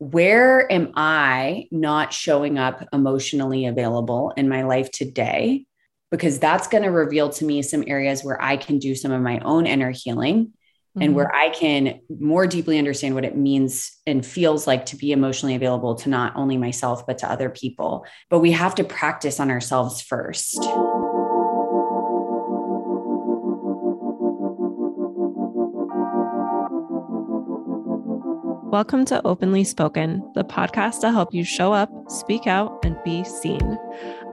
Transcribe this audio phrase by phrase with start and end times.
[0.00, 5.66] where am I not showing up emotionally available in my life today?
[6.10, 9.20] Because that's going to reveal to me some areas where I can do some of
[9.20, 11.02] my own inner healing mm-hmm.
[11.02, 15.12] and where I can more deeply understand what it means and feels like to be
[15.12, 18.06] emotionally available to not only myself, but to other people.
[18.30, 20.58] But we have to practice on ourselves first.
[28.70, 33.24] Welcome to Openly Spoken, the podcast to help you show up, speak out, and be
[33.24, 33.76] seen.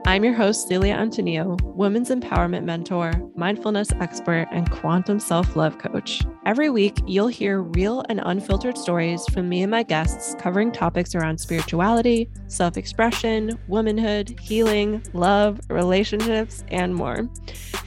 [0.06, 6.22] I'm your host, Celia Antonio, women's empowerment mentor, mindfulness expert, and quantum self love coach.
[6.46, 11.16] Every week, you'll hear real and unfiltered stories from me and my guests covering topics
[11.16, 17.28] around spirituality, self expression, womanhood, healing, love, relationships, and more.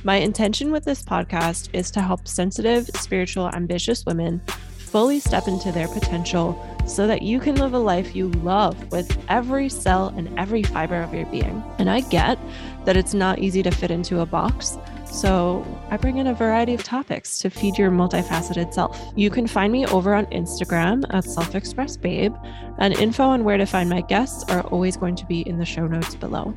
[0.04, 4.42] My intention with this podcast is to help sensitive, spiritual, ambitious women
[4.92, 9.18] fully step into their potential so that you can live a life you love with
[9.30, 11.64] every cell and every fiber of your being.
[11.80, 12.38] And I get
[12.86, 14.78] that it's not easy to fit into a box.
[15.06, 18.98] So I bring in a variety of topics to feed your multifaceted self.
[19.16, 22.34] You can find me over on Instagram at Self Express Babe,
[22.80, 25.66] and info on where to find my guests are always going to be in the
[25.66, 26.56] show notes below.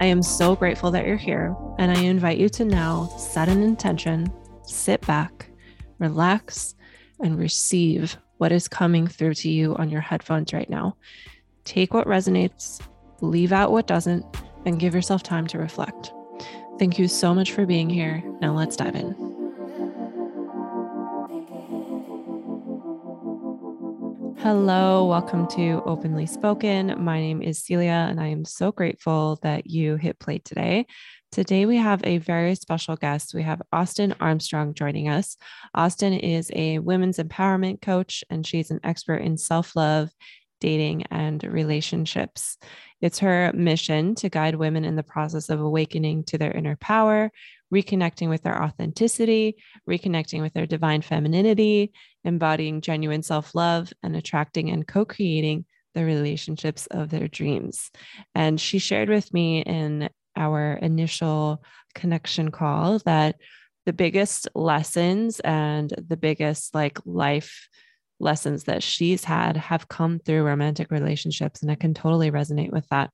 [0.00, 3.62] I am so grateful that you're here, and I invite you to now set an
[3.62, 4.30] intention,
[4.62, 5.50] sit back,
[5.98, 6.75] relax,
[7.20, 10.96] and receive what is coming through to you on your headphones right now.
[11.64, 12.80] Take what resonates,
[13.20, 14.24] leave out what doesn't,
[14.64, 16.12] and give yourself time to reflect.
[16.78, 18.22] Thank you so much for being here.
[18.40, 19.35] Now let's dive in.
[24.48, 26.94] Hello, welcome to Openly Spoken.
[27.02, 30.86] My name is Celia, and I am so grateful that you hit play today.
[31.32, 33.34] Today, we have a very special guest.
[33.34, 35.36] We have Austin Armstrong joining us.
[35.74, 40.10] Austin is a women's empowerment coach, and she's an expert in self love,
[40.60, 42.56] dating, and relationships.
[43.00, 47.32] It's her mission to guide women in the process of awakening to their inner power,
[47.74, 49.56] reconnecting with their authenticity,
[49.88, 51.92] reconnecting with their divine femininity,
[52.26, 55.64] embodying genuine self love, and attracting and co creating
[55.94, 57.90] the relationships of their dreams.
[58.34, 61.62] And she shared with me in our initial
[61.94, 63.36] connection call that
[63.86, 67.68] the biggest lessons and the biggest like life
[68.18, 72.86] lessons that she's had have come through romantic relationships and i can totally resonate with
[72.88, 73.10] that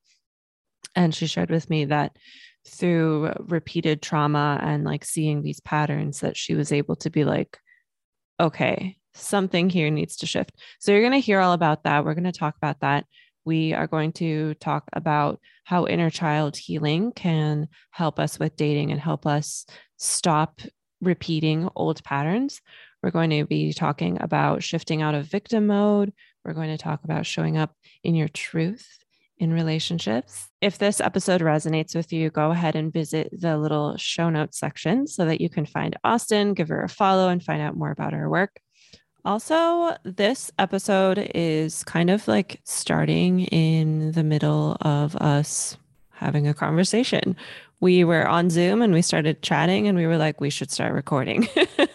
[0.94, 2.16] and she shared with me that
[2.66, 7.58] through repeated trauma and like seeing these patterns that she was able to be like
[8.38, 12.14] okay something here needs to shift so you're going to hear all about that we're
[12.14, 13.04] going to talk about that
[13.44, 18.90] we are going to talk about how inner child healing can help us with dating
[18.90, 20.60] and help us stop
[21.00, 22.60] repeating old patterns.
[23.02, 26.12] We're going to be talking about shifting out of victim mode.
[26.44, 27.74] We're going to talk about showing up
[28.04, 28.86] in your truth
[29.38, 30.48] in relationships.
[30.60, 35.08] If this episode resonates with you, go ahead and visit the little show notes section
[35.08, 38.12] so that you can find Austin, give her a follow, and find out more about
[38.12, 38.60] her work.
[39.24, 45.76] Also, this episode is kind of like starting in the middle of us
[46.10, 47.36] having a conversation.
[47.78, 50.92] We were on Zoom and we started chatting, and we were like, we should start
[50.92, 51.48] recording.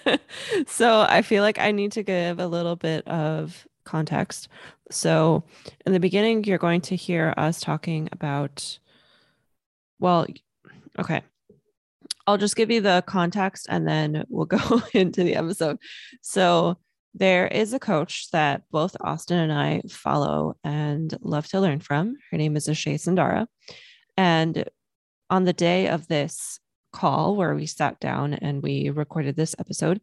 [0.68, 4.48] so I feel like I need to give a little bit of context.
[4.90, 5.44] So,
[5.86, 8.80] in the beginning, you're going to hear us talking about,
[10.00, 10.28] well,
[10.98, 11.24] okay.
[12.26, 15.78] I'll just give you the context and then we'll go into the episode.
[16.22, 16.78] So,
[17.18, 22.16] there is a coach that both Austin and I follow and love to learn from.
[22.32, 23.48] Her name is Ashay Sandara.
[24.16, 24.70] And
[25.30, 26.60] on the day of this
[26.94, 30.00] call where we sat down and we recorded this episode,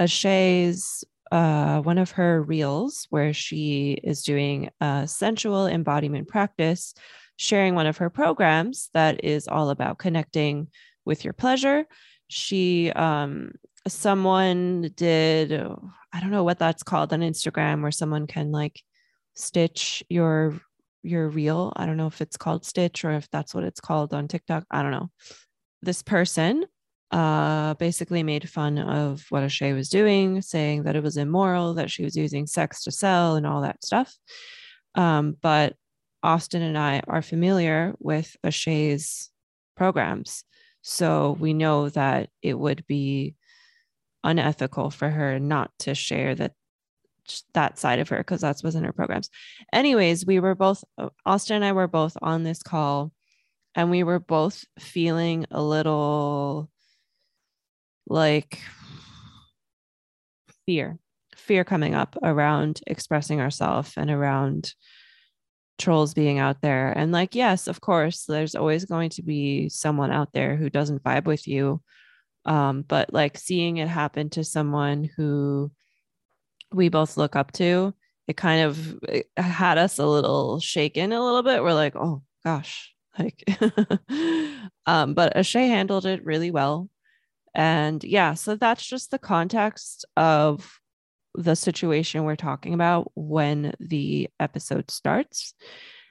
[0.00, 6.94] Ashay's uh, one of her reels where she is doing a sensual embodiment practice,
[7.36, 10.68] sharing one of her programs that is all about connecting
[11.04, 11.86] with your pleasure.
[12.28, 13.52] She um,
[13.86, 18.80] someone did i don't know what that's called on instagram where someone can like
[19.34, 20.60] stitch your
[21.06, 21.72] your reel.
[21.76, 24.64] I don't know if it's called stitch or if that's what it's called on tiktok.
[24.70, 25.10] I don't know.
[25.82, 26.64] This person
[27.12, 31.88] uh basically made fun of what Ashay was doing saying that it was immoral that
[31.88, 34.12] she was using sex to sell and all that stuff.
[34.96, 35.74] Um but
[36.22, 39.30] austin and i are familiar with Ashay's
[39.76, 40.42] programs.
[40.82, 43.36] So we know that it would be
[44.26, 46.52] unethical for her not to share that
[47.54, 49.30] that side of her because that's what's in her programs.
[49.72, 53.12] Anyways, we were both uh, Austin and I were both on this call
[53.74, 56.70] and we were both feeling a little
[58.06, 58.60] like
[60.66, 60.98] fear
[61.36, 64.74] fear coming up around expressing ourselves and around
[65.78, 66.90] trolls being out there.
[66.90, 71.02] And like, yes, of course, there's always going to be someone out there who doesn't
[71.02, 71.82] vibe with you.
[72.46, 75.70] Um, but like seeing it happen to someone who
[76.72, 77.92] we both look up to,
[78.28, 81.62] it kind of it had us a little shaken a little bit.
[81.62, 83.44] We're like, oh gosh, like,
[84.86, 86.88] um, but Ashay handled it really well.
[87.54, 90.78] And yeah, so that's just the context of
[91.34, 95.54] the situation we're talking about when the episode starts.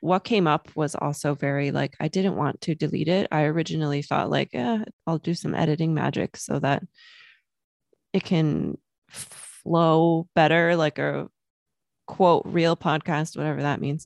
[0.05, 3.27] What came up was also very like, I didn't want to delete it.
[3.31, 6.83] I originally thought, like, eh, I'll do some editing magic so that
[8.13, 8.77] it can
[9.09, 11.27] flow better, like a
[12.05, 14.05] quote real podcast, whatever that means.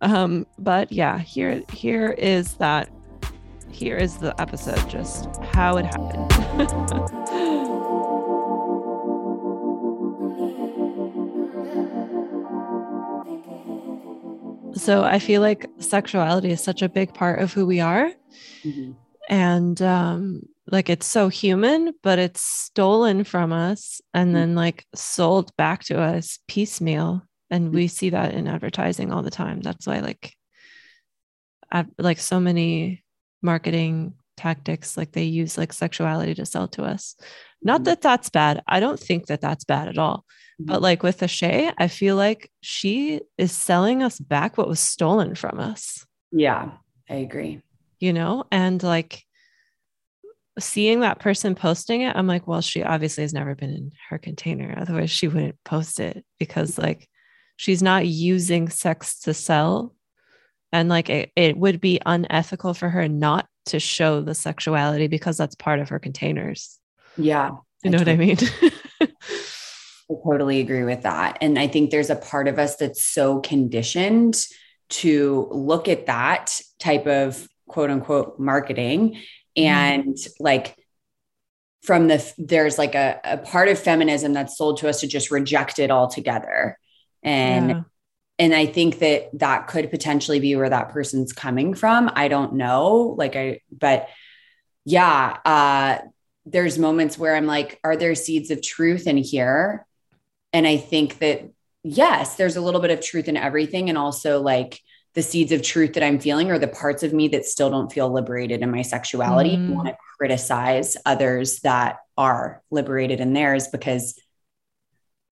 [0.00, 2.90] Um, but yeah, here here is that
[3.70, 7.52] here is the episode, just how it happened.
[14.86, 18.12] So I feel like sexuality is such a big part of who we are.
[18.62, 18.92] Mm-hmm.
[19.28, 24.34] And um, like it's so human, but it's stolen from us and mm-hmm.
[24.34, 27.22] then like sold back to us piecemeal.
[27.50, 29.60] And we see that in advertising all the time.
[29.60, 30.32] That's why like
[31.72, 33.02] ad- like so many
[33.42, 37.16] marketing tactics like they use like sexuality to sell to us.
[37.62, 37.84] Not mm-hmm.
[37.84, 38.62] that that's bad.
[38.66, 40.24] I don't think that that's bad at all.
[40.58, 40.82] But mm-hmm.
[40.82, 45.58] like with Ashay, I feel like she is selling us back what was stolen from
[45.58, 46.06] us.
[46.32, 46.72] Yeah,
[47.10, 47.62] I agree.
[48.00, 49.24] You know, and like
[50.58, 54.18] seeing that person posting it, I'm like, well, she obviously has never been in her
[54.18, 54.74] container.
[54.78, 57.08] Otherwise, she wouldn't post it because like
[57.56, 59.94] she's not using sex to sell.
[60.76, 65.36] And like it, it would be unethical for her not to show the sexuality because
[65.36, 66.78] that's part of her containers.
[67.16, 67.52] Yeah.
[67.82, 68.36] You know what I mean?
[69.00, 69.08] I
[70.22, 71.38] totally agree with that.
[71.40, 74.36] And I think there's a part of us that's so conditioned
[74.88, 79.14] to look at that type of quote unquote marketing
[79.56, 79.62] mm-hmm.
[79.64, 80.28] and mm.
[80.38, 80.76] like
[81.82, 85.30] from the there's like a, a part of feminism that's sold to us to just
[85.30, 86.78] reject it altogether
[87.22, 87.80] and yeah.
[88.38, 92.54] And i think that that could potentially be where that person's coming from i don't
[92.54, 94.08] know like i but
[94.84, 95.98] yeah uh
[96.44, 99.86] there's moments where i'm like are there seeds of truth in here
[100.56, 101.50] and I think that,
[101.82, 103.90] yes, there's a little bit of truth in everything.
[103.90, 104.80] And also, like,
[105.12, 107.92] the seeds of truth that I'm feeling are the parts of me that still don't
[107.92, 109.56] feel liberated in my sexuality.
[109.56, 109.68] Mm.
[109.68, 114.18] I want to criticize others that are liberated in theirs because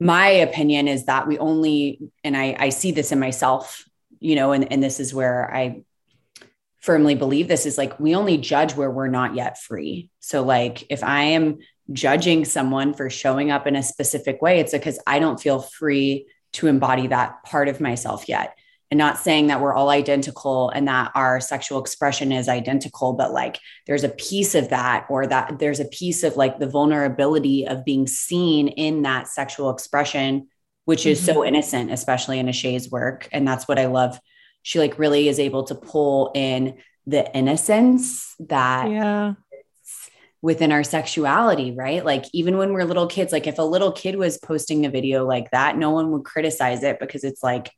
[0.01, 3.89] my opinion is that we only, and I, I see this in myself,
[4.21, 5.83] you know, and, and this is where I
[6.81, 10.11] firmly believe this is like we only judge where we're not yet free.
[10.21, 11.59] So, like, if I am
[11.93, 16.27] judging someone for showing up in a specific way, it's because I don't feel free
[16.53, 18.57] to embody that part of myself yet.
[18.95, 23.33] And not saying that we're all identical and that our sexual expression is identical, but
[23.33, 23.59] like
[23.89, 27.85] there's a piece of that, or that there's a piece of like the vulnerability of
[27.85, 30.47] being seen in that sexual expression,
[30.85, 31.35] which is mm-hmm.
[31.35, 33.29] so innocent, especially in Ashay's work.
[33.33, 34.17] And that's what I love.
[34.63, 39.35] She like really is able to pull in the innocence that yeah
[40.41, 42.05] within our sexuality, right?
[42.05, 45.27] Like even when we're little kids, like if a little kid was posting a video
[45.27, 47.73] like that, no one would criticize it because it's like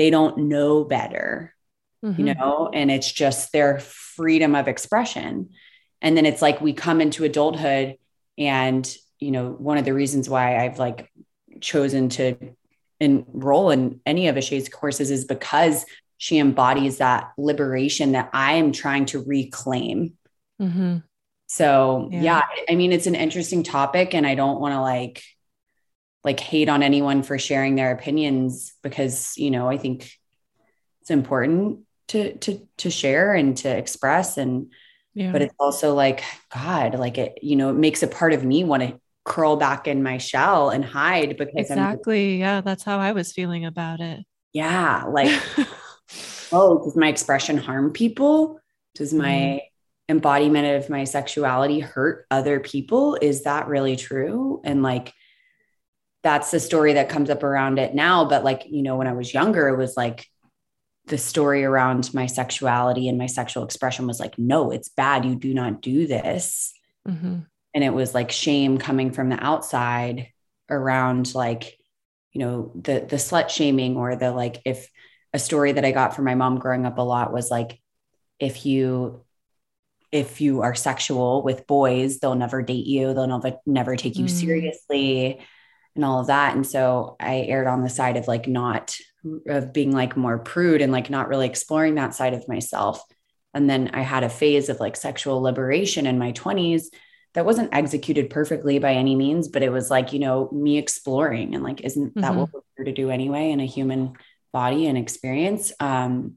[0.00, 1.54] they don't know better,
[2.02, 2.18] mm-hmm.
[2.18, 5.50] you know, and it's just their freedom of expression.
[6.00, 7.98] And then it's like we come into adulthood
[8.38, 11.12] and, you know, one of the reasons why I've like
[11.60, 12.34] chosen to
[12.98, 15.84] enroll in any of Ashay's courses is because
[16.16, 20.14] she embodies that liberation that I am trying to reclaim.
[20.62, 20.96] Mm-hmm.
[21.46, 22.22] So yeah.
[22.22, 25.22] yeah, I mean, it's an interesting topic and I don't want to like,
[26.24, 30.10] like hate on anyone for sharing their opinions because, you know, I think
[31.00, 34.70] it's important to, to, to share and to express and,
[35.14, 35.32] yeah.
[35.32, 36.22] but it's also like,
[36.52, 39.86] God, like it, you know, it makes a part of me want to curl back
[39.86, 42.34] in my shell and hide because exactly.
[42.34, 42.60] I'm, yeah.
[42.60, 44.24] That's how I was feeling about it.
[44.52, 45.04] Yeah.
[45.08, 45.40] Like,
[46.52, 48.60] oh, does my expression harm people?
[48.94, 49.60] Does my, mm
[50.10, 55.14] embodiment of my sexuality hurt other people is that really true and like
[56.22, 59.12] that's the story that comes up around it now but like you know when i
[59.12, 60.26] was younger it was like
[61.06, 65.34] the story around my sexuality and my sexual expression was like no it's bad you
[65.34, 66.72] do not do this
[67.08, 67.38] mm-hmm.
[67.74, 70.28] and it was like shame coming from the outside
[70.68, 71.78] around like
[72.32, 74.88] you know the the slut shaming or the like if
[75.32, 77.80] a story that i got from my mom growing up a lot was like
[78.38, 79.24] if you
[80.12, 83.14] if you are sexual with boys, they'll never date you.
[83.14, 84.30] They'll never never take you mm.
[84.30, 85.40] seriously.
[85.96, 86.54] And all of that.
[86.54, 88.96] And so I erred on the side of like not
[89.46, 93.02] of being like more prude and like not really exploring that side of myself.
[93.52, 96.84] And then I had a phase of like sexual liberation in my 20s
[97.34, 101.54] that wasn't executed perfectly by any means, but it was like, you know, me exploring
[101.54, 102.40] and like, isn't that mm-hmm.
[102.40, 104.14] what we're here to do anyway in a human
[104.52, 105.72] body and experience?
[105.78, 106.36] Um,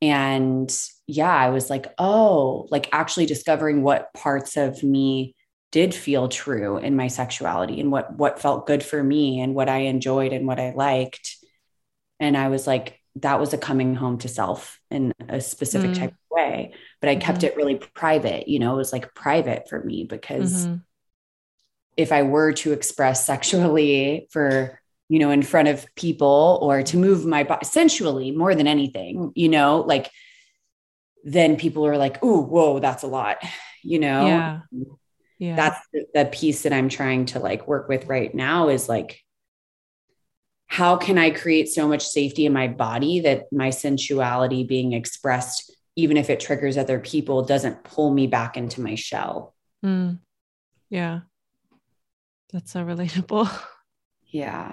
[0.00, 0.74] and
[1.06, 5.35] yeah, I was like, oh, like actually discovering what parts of me
[5.76, 9.68] did feel true in my sexuality and what what felt good for me and what
[9.68, 11.36] I enjoyed and what I liked.
[12.18, 15.98] And I was like, that was a coming home to self in a specific mm.
[15.98, 16.72] type of way.
[17.02, 17.48] But I kept mm-hmm.
[17.48, 20.76] it really private, you know, it was like private for me because mm-hmm.
[21.94, 24.80] if I were to express sexually for
[25.10, 29.30] you know, in front of people or to move my body sensually more than anything,
[29.34, 30.10] you know, like
[31.22, 33.36] then people are like, oh, whoa, that's a lot,
[33.84, 34.26] you know?
[34.26, 34.60] Yeah.
[35.38, 35.56] Yeah.
[35.56, 39.20] That's the, the piece that I'm trying to like work with right now is like,
[40.68, 45.72] how can I create so much safety in my body that my sensuality being expressed,
[45.94, 49.54] even if it triggers other people, doesn't pull me back into my shell?
[49.84, 50.18] Mm.
[50.90, 51.20] Yeah.
[52.52, 53.48] That's so relatable.
[54.28, 54.72] Yeah.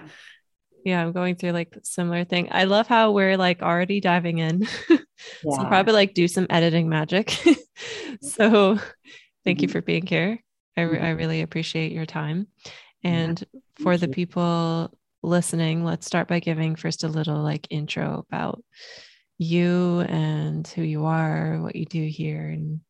[0.84, 2.50] Yeah, I'm going through like similar thing.
[2.52, 4.68] I love how we're like already diving in.
[4.90, 4.98] yeah.
[5.46, 7.30] so probably like do some editing magic.
[8.22, 8.78] so
[9.46, 9.62] thank mm-hmm.
[9.62, 10.43] you for being here.
[10.76, 12.48] I, re- I really appreciate your time.
[13.04, 13.60] And yeah.
[13.84, 18.64] for the people listening, let's start by giving first a little like intro about
[19.38, 22.82] you and who you are, what you do here and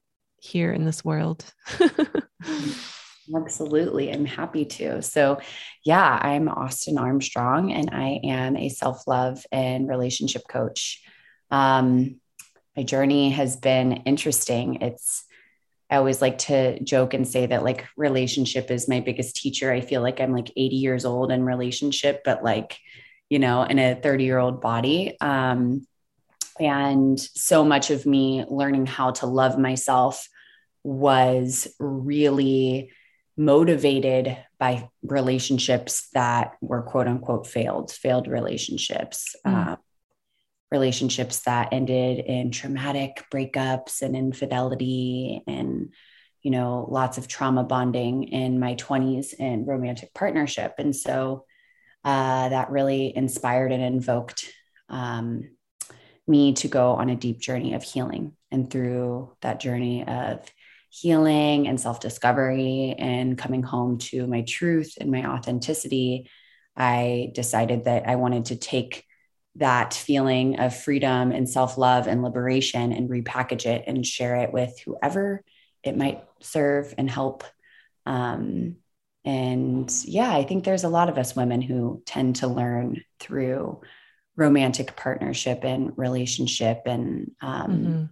[0.41, 1.45] here in this world.
[1.67, 2.71] Mm-hmm.
[3.35, 4.11] Absolutely.
[4.11, 5.01] I'm happy to.
[5.01, 5.39] So,
[5.85, 11.01] yeah, I'm Austin Armstrong and I am a self love and relationship coach.
[11.49, 12.19] Um,
[12.75, 14.81] my journey has been interesting.
[14.81, 15.23] It's,
[15.93, 19.71] I always like to joke and say that like relationship is my biggest teacher.
[19.71, 22.79] I feel like I'm like 80 years old in relationship, but like,
[23.29, 25.15] you know, in a 30 year old body.
[25.21, 25.85] Um,
[26.59, 30.27] and so much of me learning how to love myself
[30.83, 32.91] was really
[33.37, 39.73] motivated by relationships that were quote unquote failed, failed relationships, mm.
[39.73, 39.75] uh,
[40.73, 45.93] relationships that ended in traumatic breakups and infidelity and
[46.41, 50.73] you know lots of trauma bonding in my 20s in romantic partnership.
[50.79, 51.45] And so
[52.03, 54.51] uh, that really inspired and invoked
[54.89, 55.51] um,
[56.27, 58.33] me to go on a deep journey of healing.
[58.51, 60.39] And through that journey of
[60.89, 66.29] healing and self discovery and coming home to my truth and my authenticity,
[66.75, 69.05] I decided that I wanted to take
[69.55, 74.51] that feeling of freedom and self love and liberation and repackage it and share it
[74.51, 75.43] with whoever
[75.83, 77.43] it might serve and help.
[78.05, 78.77] Um,
[79.25, 83.81] and yeah, I think there's a lot of us women who tend to learn through
[84.35, 88.03] romantic partnership and relationship and um, mm-hmm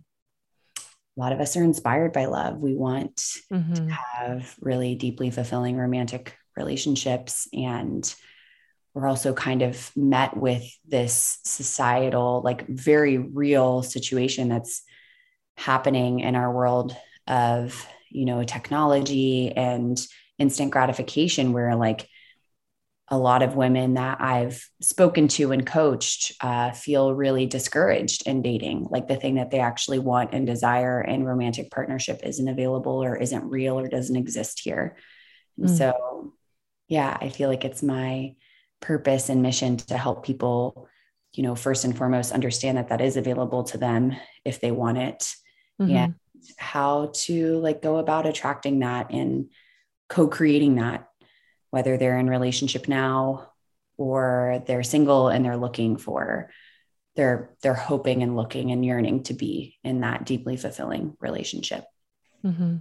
[1.17, 2.59] a lot of us are inspired by love.
[2.59, 3.17] We want
[3.51, 3.73] mm-hmm.
[3.73, 7.47] to have really deeply fulfilling romantic relationships.
[7.53, 8.13] And
[8.93, 14.83] we're also kind of met with this societal, like very real situation that's
[15.57, 16.95] happening in our world
[17.27, 19.99] of, you know, technology and
[20.37, 22.09] instant gratification, where like
[23.07, 28.41] a lot of women that I've spoken to and coached uh, feel really discouraged in
[28.41, 28.87] dating.
[28.89, 33.17] Like the thing that they actually want and desire in romantic partnership isn't available or
[33.17, 34.95] isn't real or doesn't exist here.
[35.57, 35.77] And mm.
[35.77, 36.33] so,
[36.87, 38.35] yeah, I feel like it's my
[38.81, 40.87] purpose and mission to help people,
[41.33, 44.97] you know, first and foremost, understand that that is available to them if they want
[44.97, 45.33] it
[45.79, 45.95] mm-hmm.
[45.95, 46.15] and
[46.57, 49.49] how to like go about attracting that and
[50.09, 51.07] co creating that
[51.69, 53.49] whether they're in relationship now
[53.97, 56.49] or they're single and they're looking for
[57.15, 61.85] they're they're hoping and looking and yearning to be in that deeply fulfilling relationship
[62.43, 62.77] mm-hmm.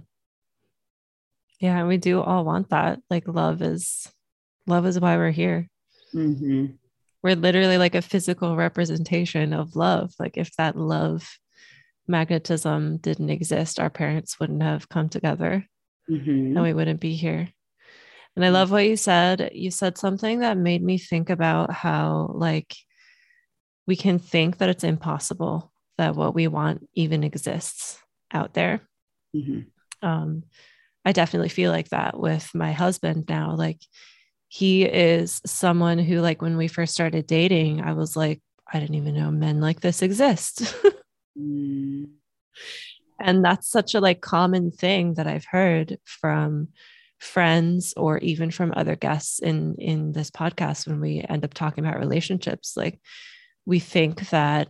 [1.59, 4.11] yeah we do all want that like love is
[4.67, 5.69] love is why we're here
[6.13, 6.67] mm-hmm.
[7.23, 11.37] we're literally like a physical representation of love like if that love
[12.07, 15.65] magnetism didn't exist our parents wouldn't have come together
[16.09, 16.29] mm-hmm.
[16.29, 17.47] and we wouldn't be here
[18.35, 18.53] and I mm.
[18.53, 19.51] love what you said.
[19.53, 22.75] You said something that made me think about how, like,
[23.87, 27.99] we can think that it's impossible that what we want even exists
[28.31, 28.81] out there.
[29.35, 30.07] Mm-hmm.
[30.07, 30.43] Um,
[31.03, 33.55] I definitely feel like that with my husband now.
[33.55, 33.81] Like,
[34.53, 38.41] he is someone who, like, when we first started dating, I was like,
[38.71, 40.75] I didn't even know men like this exist.
[43.21, 46.67] And that's such a like common thing that I've heard from
[47.19, 51.85] friends or even from other guests in in this podcast when we end up talking
[51.85, 52.99] about relationships like
[53.65, 54.67] we think that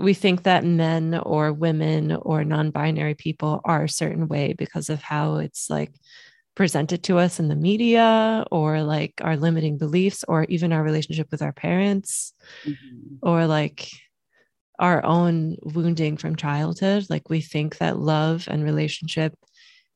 [0.00, 5.00] we think that men or women or non-binary people are a certain way because of
[5.00, 5.94] how it's like
[6.54, 11.28] presented to us in the media or like our limiting beliefs or even our relationship
[11.30, 12.32] with our parents
[12.64, 13.16] mm-hmm.
[13.22, 13.88] or like
[14.78, 17.06] our own wounding from childhood.
[17.08, 19.34] Like we think that love and relationship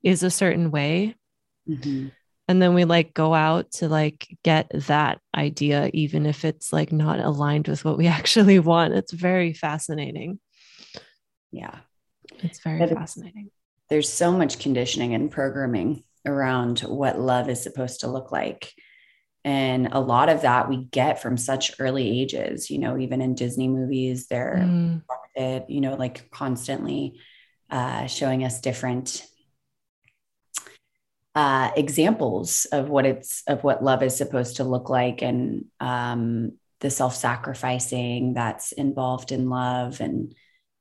[0.03, 1.15] is a certain way.
[1.69, 2.09] Mm-hmm.
[2.49, 6.91] and then we like go out to like get that idea even if it's like
[6.91, 8.95] not aligned with what we actually want.
[8.95, 10.41] It's very fascinating.
[11.53, 11.81] Yeah.
[12.39, 13.51] It's very fascinating.
[13.91, 18.73] there's so much conditioning and programming around what love is supposed to look like
[19.45, 23.35] and a lot of that we get from such early ages you know even in
[23.35, 25.65] disney movies they're mm.
[25.69, 27.19] you know like constantly
[27.71, 29.27] uh, showing us different
[31.35, 36.53] uh, examples of what it's of what love is supposed to look like and um,
[36.81, 40.35] the self-sacrificing that's involved in love and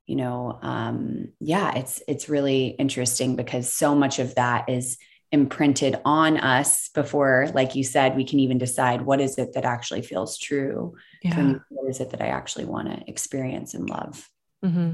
[0.08, 4.98] you know um, yeah it's it's really interesting because so much of that is
[5.32, 9.66] imprinted on us before like you said we can even decide what is it that
[9.66, 11.56] actually feels true yeah.
[11.70, 14.30] what is it that i actually want to experience and love
[14.64, 14.94] mm-hmm.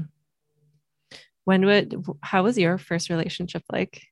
[1.44, 4.02] when would how was your first relationship like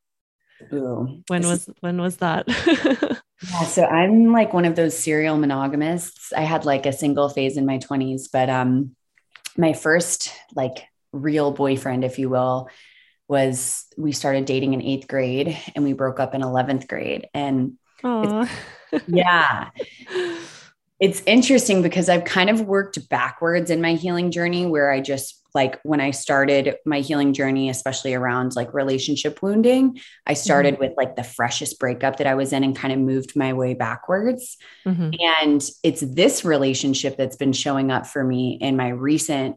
[0.73, 2.45] Ooh, when was when was that
[3.50, 7.57] yeah so i'm like one of those serial monogamists i had like a single phase
[7.57, 8.95] in my 20s but um
[9.57, 12.69] my first like real boyfriend if you will
[13.29, 17.29] was we started dating in eighth grade and we broke up in 11th grade.
[17.35, 18.52] And it's,
[19.07, 19.71] yeah,
[21.00, 25.43] it's interesting because I've kind of worked backwards in my healing journey where I just
[25.55, 30.85] like when I started my healing journey, especially around like relationship wounding, I started mm-hmm.
[30.85, 33.75] with like the freshest breakup that I was in and kind of moved my way
[33.75, 34.57] backwards.
[34.87, 35.11] Mm-hmm.
[35.43, 39.57] And it's this relationship that's been showing up for me in my recent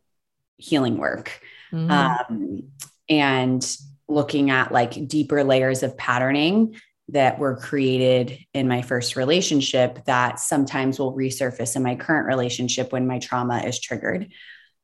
[0.57, 1.39] healing work.
[1.72, 1.91] Mm-hmm.
[1.91, 2.63] Um,
[3.09, 3.65] and
[4.07, 6.75] looking at like deeper layers of patterning
[7.09, 12.91] that were created in my first relationship that sometimes will resurface in my current relationship
[12.91, 14.31] when my trauma is triggered.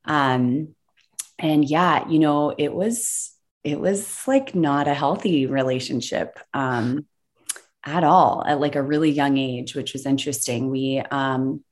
[0.04, 0.74] Um,
[1.38, 3.32] and yeah, you know, it was
[3.64, 7.06] it was like not a healthy relationship um,
[7.84, 10.70] at all at like a really young age, which was interesting.
[10.70, 11.64] We um,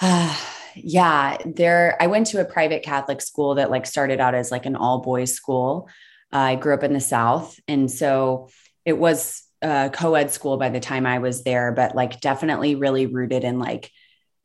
[0.00, 0.36] uh,
[0.76, 4.66] yeah, there I went to a private Catholic school that like started out as like
[4.66, 5.88] an all boys school.
[6.32, 8.48] Uh, I grew up in the South, and so
[8.84, 13.06] it was a co-ed school by the time I was there, but like definitely really
[13.06, 13.90] rooted in like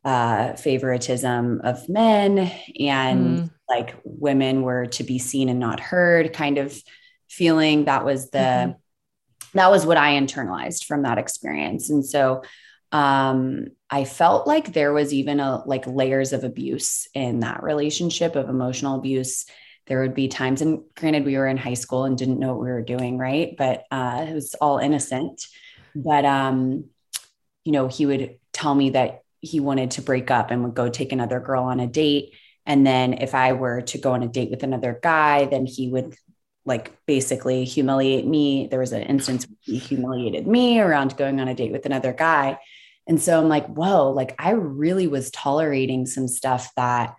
[0.05, 3.51] uh, favoritism of men and mm.
[3.67, 6.77] like women were to be seen and not heard kind of
[7.29, 7.85] feeling.
[7.85, 9.57] That was the mm-hmm.
[9.57, 12.43] that was what I internalized from that experience, and so
[12.93, 18.35] um i felt like there was even a like layers of abuse in that relationship
[18.35, 19.45] of emotional abuse.
[19.87, 22.61] There would be times and granted we were in high school and didn't know what
[22.61, 23.55] we were doing right?
[23.57, 25.45] But uh it was all innocent.
[25.95, 26.85] But um
[27.63, 30.89] you know he would tell me that he wanted to break up and would go
[30.89, 32.33] take another girl on a date.
[32.65, 35.87] And then if i were to go on a date with another guy then he
[35.89, 36.15] would
[36.65, 38.67] like basically humiliate me.
[38.69, 42.59] There was an instance he humiliated me around going on a date with another guy
[43.07, 47.15] and so I'm like, whoa, like I really was tolerating some stuff that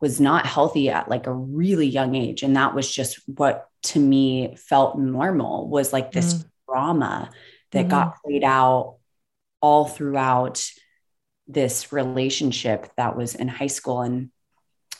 [0.00, 2.42] was not healthy at like a really young age.
[2.42, 6.44] And that was just what to me felt normal was like this mm.
[6.68, 7.30] trauma
[7.72, 7.90] that mm-hmm.
[7.90, 8.98] got played out
[9.60, 10.64] all throughout
[11.48, 14.02] this relationship that was in high school.
[14.02, 14.30] And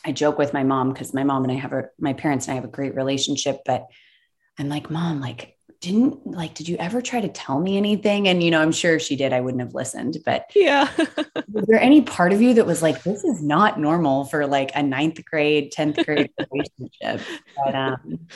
[0.03, 2.53] I joke with my mom because my mom and I have a, my parents and
[2.53, 3.85] I have a great relationship, but
[4.57, 8.27] I'm like, mom, like didn't like, did you ever try to tell me anything?
[8.27, 10.17] And, you know, I'm sure if she did, I wouldn't have listened.
[10.25, 10.89] But yeah.
[11.51, 14.71] was there any part of you that was like, this is not normal for like
[14.75, 17.27] a ninth grade, 10th grade relationship?
[17.63, 18.27] But um,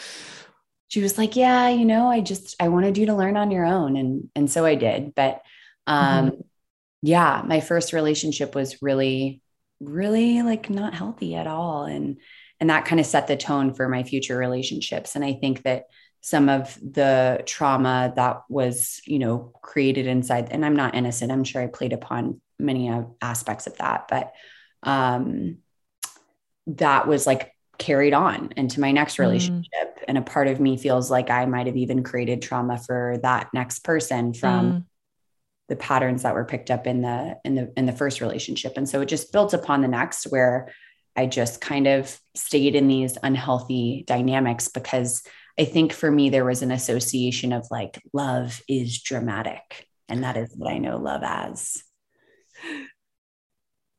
[0.88, 3.65] she was like, yeah, you know, I just, I wanted you to learn on your
[3.65, 3.97] own.
[3.97, 5.15] And, and so I did.
[5.15, 5.41] But
[5.88, 6.41] um, mm-hmm.
[7.01, 9.41] yeah, my first relationship was really,
[9.80, 11.86] really like not healthy at all.
[11.86, 12.17] And,
[12.60, 15.15] and that kind of set the tone for my future relationships.
[15.15, 15.86] And I think that,
[16.21, 21.43] some of the trauma that was you know created inside and i'm not innocent i'm
[21.43, 24.31] sure i played upon many aspects of that but
[24.84, 25.57] um
[26.67, 29.19] that was like carried on into my next mm.
[29.19, 30.03] relationship mm.
[30.07, 33.49] and a part of me feels like i might have even created trauma for that
[33.53, 34.86] next person from mm.
[35.69, 38.88] the patterns that were picked up in the in the in the first relationship and
[38.88, 40.71] so it just built upon the next where
[41.15, 45.23] i just kind of stayed in these unhealthy dynamics because
[45.59, 49.87] I think for me, there was an association of like, love is dramatic.
[50.07, 51.83] And that is what I know love as.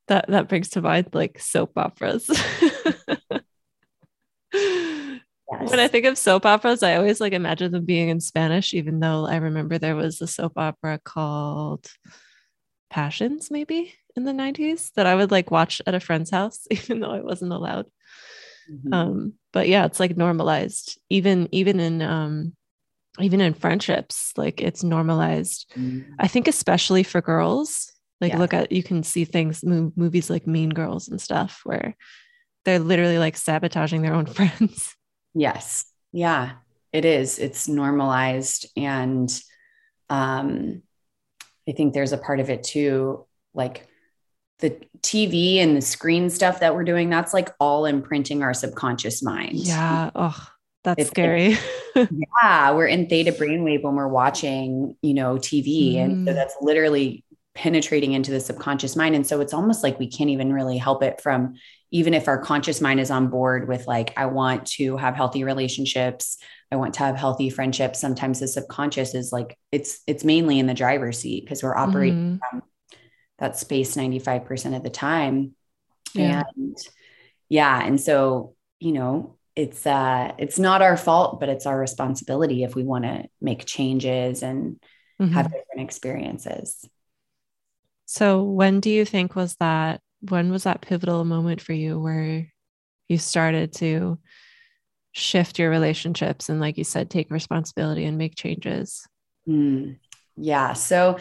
[0.09, 2.29] That that brings to mind like soap operas.
[4.53, 5.71] Yes.
[5.71, 9.01] When I think of soap operas, I always like imagine them being in Spanish, even
[9.01, 11.87] though I remember there was a soap opera called
[12.89, 17.01] Passions, maybe in the 90s that I would like watch at a friend's house, even
[17.01, 17.87] though I wasn't allowed.
[18.71, 18.95] Mm-hmm.
[18.95, 22.55] Um, but yeah, it's like normalized, even even in um
[23.19, 25.71] even in friendships, like it's normalized.
[25.77, 26.15] Mm-hmm.
[26.19, 28.39] I think especially for girls, like yeah.
[28.39, 31.97] look at you can see things movies like Mean Girls and stuff where
[32.65, 34.97] they're literally like sabotaging their own friends.
[35.35, 35.85] Yes.
[36.13, 36.53] Yeah,
[36.93, 37.39] it is.
[37.39, 38.67] It's normalized.
[38.77, 39.31] And
[40.11, 40.83] um,
[41.69, 43.87] I think there's a part of it too, like
[44.63, 49.23] the TV and the screen stuff that we're doing, that's like all imprinting our subconscious
[49.23, 49.59] mind.
[49.59, 50.11] Yeah.
[50.15, 50.49] Oh,
[50.85, 51.59] that's it's scary.
[51.95, 52.71] Yeah.
[52.73, 55.97] We're in theta brainwave when we're watching, you know, TV.
[55.97, 56.05] Mm.
[56.05, 56.35] And so mm.
[56.35, 57.23] that's literally
[57.55, 59.15] penetrating into the subconscious mind.
[59.15, 61.57] And so it's almost like we can't even really help it from
[61.93, 65.45] even if our conscious mind is on board with like i want to have healthy
[65.45, 66.39] relationships
[66.73, 70.67] i want to have healthy friendships sometimes the subconscious is like it's it's mainly in
[70.67, 72.59] the driver's seat because we're operating mm-hmm.
[72.59, 72.63] from
[73.43, 75.55] that space 95% of the time.
[76.15, 76.43] Yeah.
[76.57, 76.77] and
[77.49, 82.65] yeah and so you know it's uh it's not our fault but it's our responsibility
[82.65, 84.79] if we want to make changes and
[85.21, 85.33] mm-hmm.
[85.33, 86.87] have different experiences.
[88.07, 92.47] So when do you think was that when was that pivotal moment for you where
[93.09, 94.19] you started to
[95.13, 99.07] shift your relationships and like you said take responsibility and make changes?
[99.49, 99.99] Mm,
[100.37, 100.75] yeah.
[100.75, 101.19] So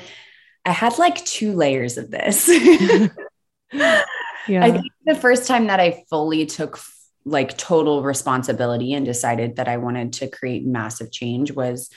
[0.66, 2.48] i had like two layers of this
[3.74, 6.80] yeah i think the first time that i fully took
[7.26, 11.90] like total responsibility and decided that i wanted to create massive change was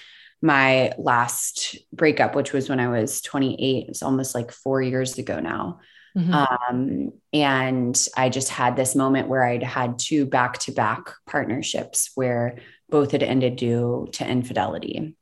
[0.43, 5.41] my last breakup which was when i was 28 it's almost like four years ago
[5.41, 5.81] now
[6.17, 6.33] Mm-hmm.
[6.33, 12.11] Um, and I just had this moment where I'd had two back to back partnerships
[12.15, 15.17] where both had ended due to infidelity.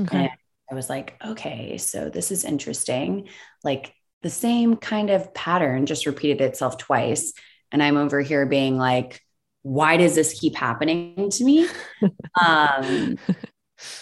[0.00, 0.32] Okay.
[0.70, 3.28] I was like, okay, so this is interesting.
[3.64, 7.32] Like the same kind of pattern just repeated itself twice.
[7.72, 9.20] And I'm over here being like,
[9.62, 11.66] why does this keep happening to me?
[12.44, 13.18] um,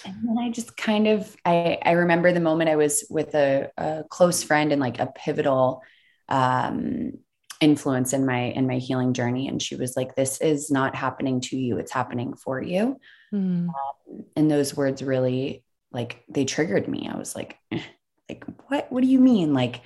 [0.05, 3.71] and then I just kind of I I remember the moment I was with a,
[3.77, 5.83] a close friend and like a pivotal
[6.29, 7.13] um,
[7.61, 11.41] influence in my in my healing journey and she was like this is not happening
[11.41, 13.01] to you it's happening for you
[13.35, 13.69] mm.
[13.69, 17.09] um, and those words really like they triggered me.
[17.13, 17.83] I was like eh,
[18.29, 19.55] like what what do you mean?
[19.55, 19.83] Like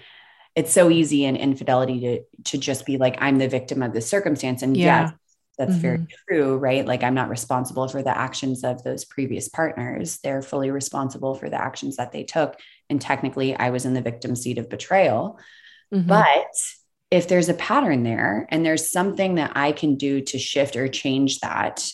[0.54, 4.00] it's so easy in infidelity to to just be like i'm the victim of the
[4.00, 4.62] circumstance.
[4.62, 5.02] And yeah.
[5.02, 5.12] yes
[5.58, 5.80] that's mm-hmm.
[5.80, 6.86] very true right?
[6.86, 10.18] Like i'm not responsible for the actions of those previous partners.
[10.22, 12.56] They're fully responsible for the actions that they took.
[12.90, 15.38] And technically i was in the victim seat of betrayal.
[15.92, 16.08] Mm-hmm.
[16.08, 16.54] But
[17.10, 20.88] if there's a pattern there and there's something that I can do to shift or
[20.88, 21.86] change that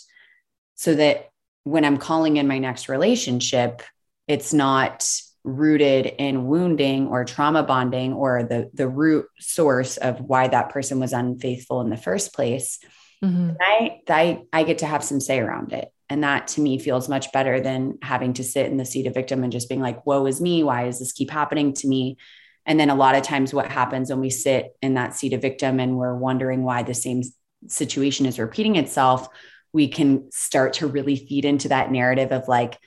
[0.76, 1.30] so that
[1.64, 3.82] when I'm calling in my next relationship,
[4.28, 5.10] it's not
[5.42, 11.00] rooted in wounding or trauma bonding or the the root source of why that person
[11.00, 12.78] was unfaithful in the first place
[13.24, 13.52] mm-hmm.
[13.60, 15.90] I, I i get to have some say around it.
[16.10, 19.14] And that to me feels much better than having to sit in the seat of
[19.14, 20.62] victim and just being like woe is me.
[20.62, 22.16] Why does this keep happening to me?
[22.64, 25.42] And then a lot of times, what happens when we sit in that seat of
[25.42, 27.22] victim and we're wondering why the same
[27.66, 29.28] situation is repeating itself,
[29.72, 32.78] we can start to really feed into that narrative of like,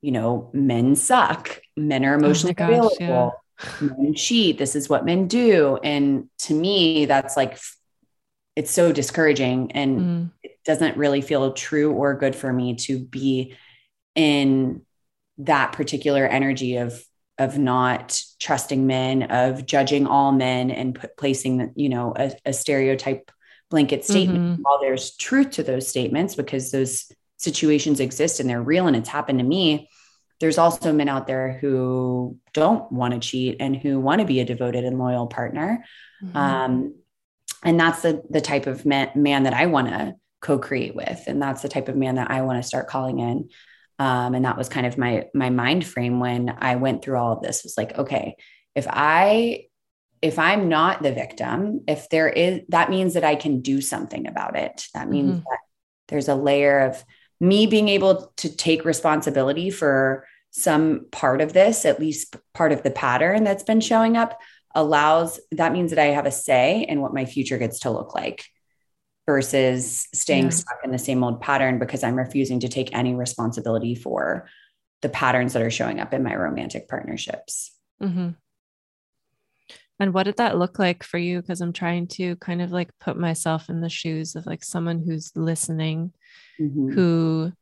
[0.00, 3.32] you know, men suck, men are oh emotionally oh gosh, available,
[3.80, 3.88] yeah.
[3.98, 5.78] men cheat, this is what men do.
[5.82, 7.58] And to me, that's like,
[8.56, 10.30] it's so discouraging and mm.
[10.42, 13.56] it doesn't really feel true or good for me to be
[14.14, 14.82] in
[15.38, 17.02] that particular energy of
[17.38, 22.52] of not trusting men, of judging all men and put, placing, you know, a, a
[22.52, 23.30] stereotype
[23.70, 24.38] blanket statement.
[24.40, 24.62] Mm-hmm.
[24.62, 29.08] While there's truth to those statements, because those situations exist and they're real and it's
[29.08, 29.88] happened to me,
[30.40, 34.40] there's also men out there who don't want to cheat and who want to be
[34.40, 35.84] a devoted and loyal partner.
[36.22, 36.36] Mm-hmm.
[36.36, 36.94] Um,
[37.64, 41.24] and that's the, the type of man, man that I want to co-create with.
[41.26, 43.48] And that's the type of man that I want to start calling in
[43.98, 47.32] um, and that was kind of my my mind frame when i went through all
[47.32, 48.36] of this was like okay
[48.74, 49.64] if i
[50.22, 54.26] if i'm not the victim if there is that means that i can do something
[54.26, 55.44] about it that means mm-hmm.
[55.50, 55.58] that
[56.08, 57.04] there's a layer of
[57.40, 62.82] me being able to take responsibility for some part of this at least part of
[62.82, 64.40] the pattern that's been showing up
[64.74, 68.14] allows that means that i have a say in what my future gets to look
[68.14, 68.46] like
[69.28, 70.48] versus staying yeah.
[70.48, 74.48] stuck in the same old pattern because I'm refusing to take any responsibility for
[75.02, 77.76] the patterns that are showing up in my romantic partnerships.
[78.02, 78.30] Mm-hmm.
[80.00, 81.42] And what did that look like for you?
[81.42, 85.02] Because I'm trying to kind of like put myself in the shoes of like someone
[85.04, 86.14] who's listening,
[86.60, 86.92] mm-hmm.
[86.92, 87.52] who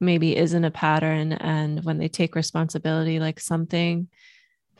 [0.00, 1.32] maybe isn't a pattern.
[1.32, 4.08] And when they take responsibility, like something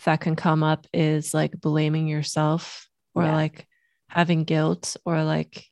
[0.05, 3.35] that can come up is like blaming yourself or yeah.
[3.35, 3.67] like
[4.09, 5.65] having guilt or like,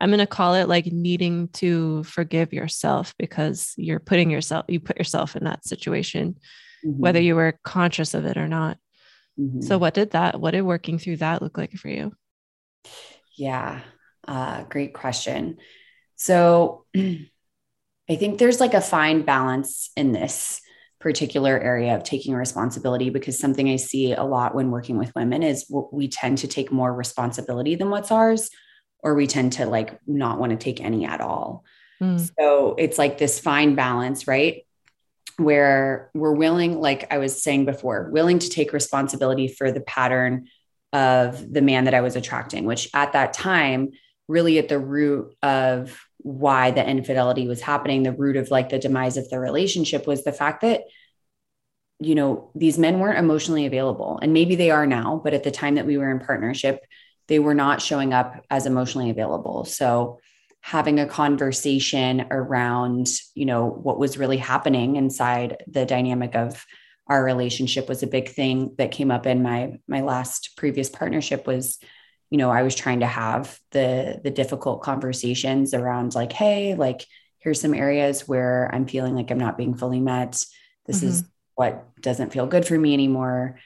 [0.00, 4.78] I'm going to call it like needing to forgive yourself because you're putting yourself, you
[4.78, 6.36] put yourself in that situation,
[6.84, 7.00] mm-hmm.
[7.00, 8.78] whether you were conscious of it or not.
[9.38, 9.62] Mm-hmm.
[9.62, 12.12] So, what did that, what did working through that look like for you?
[13.36, 13.82] Yeah,
[14.26, 15.58] uh, great question.
[16.16, 20.60] So, I think there's like a fine balance in this
[21.00, 25.42] particular area of taking responsibility because something I see a lot when working with women
[25.42, 28.50] is we tend to take more responsibility than what's ours,
[29.00, 31.64] or we tend to like not want to take any at all.
[32.00, 32.30] Mm.
[32.38, 34.62] So it's like this fine balance, right?
[35.38, 40.48] where we're willing, like I was saying before, willing to take responsibility for the pattern
[40.92, 43.90] of the man that I was attracting, which at that time,
[44.28, 48.78] really at the root of why the infidelity was happening, the root of like the
[48.78, 50.82] demise of the relationship was the fact that,
[52.00, 54.18] you know, these men weren't emotionally available.
[54.20, 56.80] And maybe they are now, but at the time that we were in partnership,
[57.28, 59.64] they were not showing up as emotionally available.
[59.64, 60.18] So,
[60.66, 66.66] having a conversation around you know what was really happening inside the dynamic of
[67.06, 71.46] our relationship was a big thing that came up in my my last previous partnership
[71.46, 71.78] was
[72.30, 77.06] you know i was trying to have the the difficult conversations around like hey like
[77.38, 80.42] here's some areas where i'm feeling like i'm not being fully met
[80.86, 81.08] this mm-hmm.
[81.08, 83.58] is what doesn't feel good for me anymore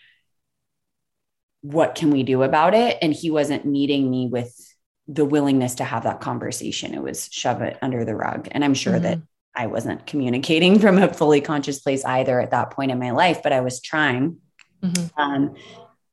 [1.62, 4.55] what can we do about it and he wasn't meeting me with
[5.11, 6.94] the willingness to have that conversation.
[6.94, 8.49] It was shove it under the rug.
[8.53, 9.03] And I'm sure mm-hmm.
[9.03, 9.18] that
[9.55, 13.42] I wasn't communicating from a fully conscious place either at that point in my life,
[13.42, 14.38] but I was trying.
[14.83, 15.20] Mm-hmm.
[15.20, 15.55] Um,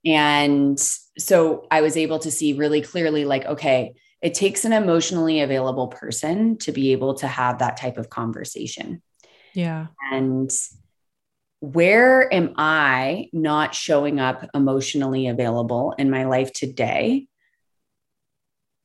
[0.07, 0.79] and
[1.17, 5.89] so I was able to see really clearly like, okay, it takes an emotionally available
[5.89, 9.01] person to be able to have that type of conversation.
[9.53, 9.87] Yeah.
[10.11, 10.49] And
[11.59, 17.27] where am I not showing up emotionally available in my life today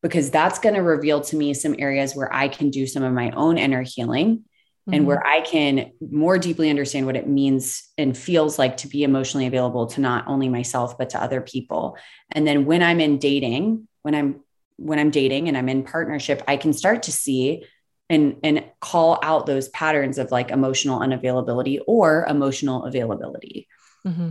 [0.03, 3.13] because that's going to reveal to me some areas where I can do some of
[3.13, 4.45] my own inner healing
[4.83, 4.95] mm-hmm.
[4.95, 9.05] and where I can more deeply understand what it means and feels like to be
[9.05, 11.97] emotionally available to not only myself but to other people.
[12.31, 14.41] And then when I'm in dating, when I'm
[14.77, 17.65] when I'm dating and I'm in partnership, I can start to see
[18.11, 23.69] and and call out those patterns of like emotional unavailability or emotional availability.
[24.07, 24.31] Mm-hmm.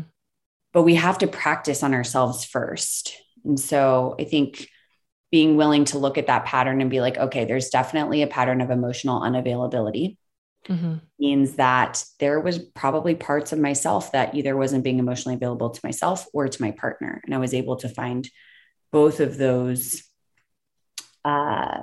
[0.74, 3.16] But we have to practice on ourselves first.
[3.44, 4.70] And so I think
[5.32, 8.62] being willing to look at that pattern and be like, okay, there's definitely a pattern
[8.62, 10.18] of emotional unavailability.
[10.70, 10.96] Mm-hmm.
[11.20, 15.82] Means that there was probably parts of myself that either wasn't being emotionally available to
[15.84, 17.22] myself or to my partner.
[17.26, 18.30] And I was able to find
[18.92, 20.04] both of those
[21.26, 21.80] uh,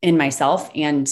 [0.00, 1.10] in myself and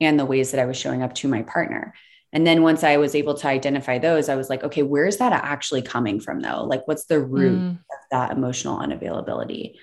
[0.00, 1.94] and the ways that I was showing up to my partner.
[2.32, 5.32] And then once I was able to identify those, I was like, okay, where's that
[5.32, 6.64] actually coming from though?
[6.64, 7.72] Like, what's the root mm.
[7.72, 9.74] of that emotional unavailability?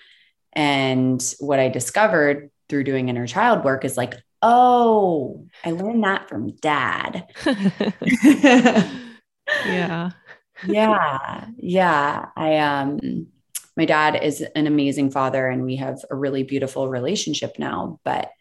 [0.53, 6.29] And what I discovered through doing inner child work is like, oh, I learned that
[6.29, 7.27] from dad.
[9.65, 10.11] yeah.
[10.67, 11.45] yeah.
[11.57, 12.25] Yeah.
[12.35, 13.27] I um
[13.77, 18.31] my dad is an amazing father and we have a really beautiful relationship now, but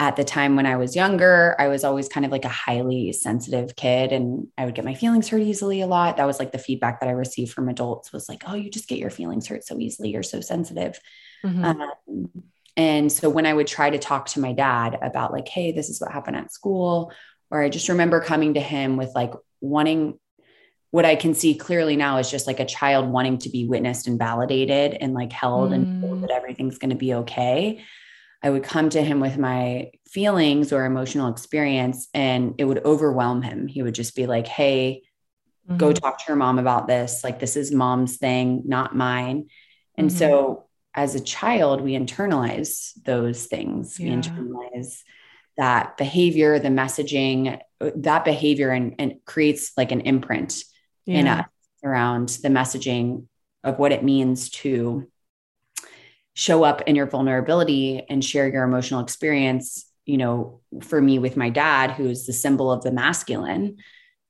[0.00, 3.12] at the time when I was younger, I was always kind of like a highly
[3.12, 6.16] sensitive kid and I would get my feelings hurt easily a lot.
[6.16, 8.88] That was like the feedback that I received from adults was like, oh, you just
[8.88, 10.10] get your feelings hurt so easily.
[10.10, 10.98] You're so sensitive.
[11.44, 11.64] Mm-hmm.
[11.64, 12.28] Um,
[12.76, 15.88] and so when I would try to talk to my dad about, like, hey, this
[15.88, 17.12] is what happened at school,
[17.50, 20.18] or I just remember coming to him with like wanting
[20.90, 24.06] what I can see clearly now is just like a child wanting to be witnessed
[24.06, 25.74] and validated and like held mm.
[25.74, 27.84] and told that everything's going to be okay.
[28.44, 33.42] I would come to him with my feelings or emotional experience and it would overwhelm
[33.42, 33.66] him.
[33.66, 35.02] He would just be like, Hey,
[35.68, 35.78] mm-hmm.
[35.78, 37.24] go talk to your mom about this.
[37.24, 39.48] Like, this is mom's thing, not mine.
[39.96, 40.18] And mm-hmm.
[40.18, 43.98] so as a child, we internalize those things.
[43.98, 44.16] Yeah.
[44.16, 45.02] We internalize
[45.56, 50.62] that behavior, the messaging, uh, that behavior, and, and creates like an imprint
[51.06, 51.18] yeah.
[51.18, 51.46] in us
[51.82, 53.26] around the messaging
[53.62, 55.08] of what it means to
[56.34, 59.86] show up in your vulnerability and share your emotional experience.
[60.06, 63.78] You know, for me with my dad, who's the symbol of the masculine,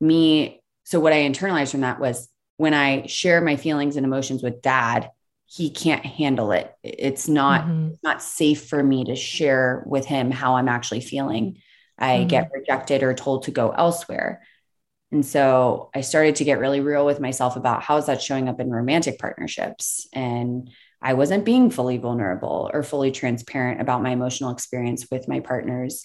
[0.01, 0.63] me.
[0.85, 4.63] So, what I internalized from that was when I share my feelings and emotions with
[4.63, 5.11] dad,
[5.55, 6.75] he can't handle it.
[6.83, 7.95] It's not mm-hmm.
[8.03, 11.59] not safe for me to share with him how I'm actually feeling.
[11.97, 12.27] I mm-hmm.
[12.27, 14.43] get rejected or told to go elsewhere.
[15.13, 18.49] And so I started to get really real with myself about how is that showing
[18.49, 20.09] up in romantic partnerships.
[20.13, 25.39] And I wasn't being fully vulnerable or fully transparent about my emotional experience with my
[25.39, 26.05] partners,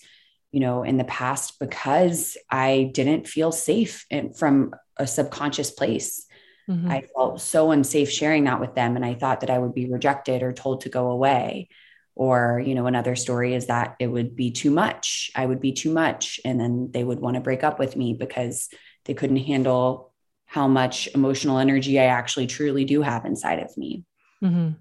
[0.51, 6.27] you know, in the past because I didn't feel safe in, from a subconscious place.
[6.69, 6.91] Mm-hmm.
[6.91, 8.95] I felt so unsafe sharing that with them.
[8.95, 11.69] And I thought that I would be rejected or told to go away.
[12.15, 15.31] Or, you know, another story is that it would be too much.
[15.35, 16.39] I would be too much.
[16.45, 18.69] And then they would want to break up with me because
[19.05, 20.13] they couldn't handle
[20.45, 24.03] how much emotional energy I actually truly do have inside of me.
[24.43, 24.71] Mm-hmm.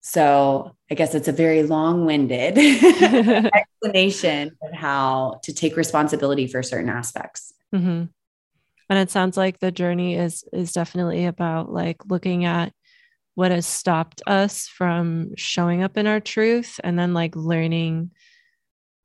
[0.00, 2.58] So I guess it's a very long winded
[3.54, 7.52] explanation of how to take responsibility for certain aspects.
[7.72, 8.04] Mm-hmm.
[8.92, 12.74] And it sounds like the journey is is definitely about like looking at
[13.34, 18.10] what has stopped us from showing up in our truth and then like learning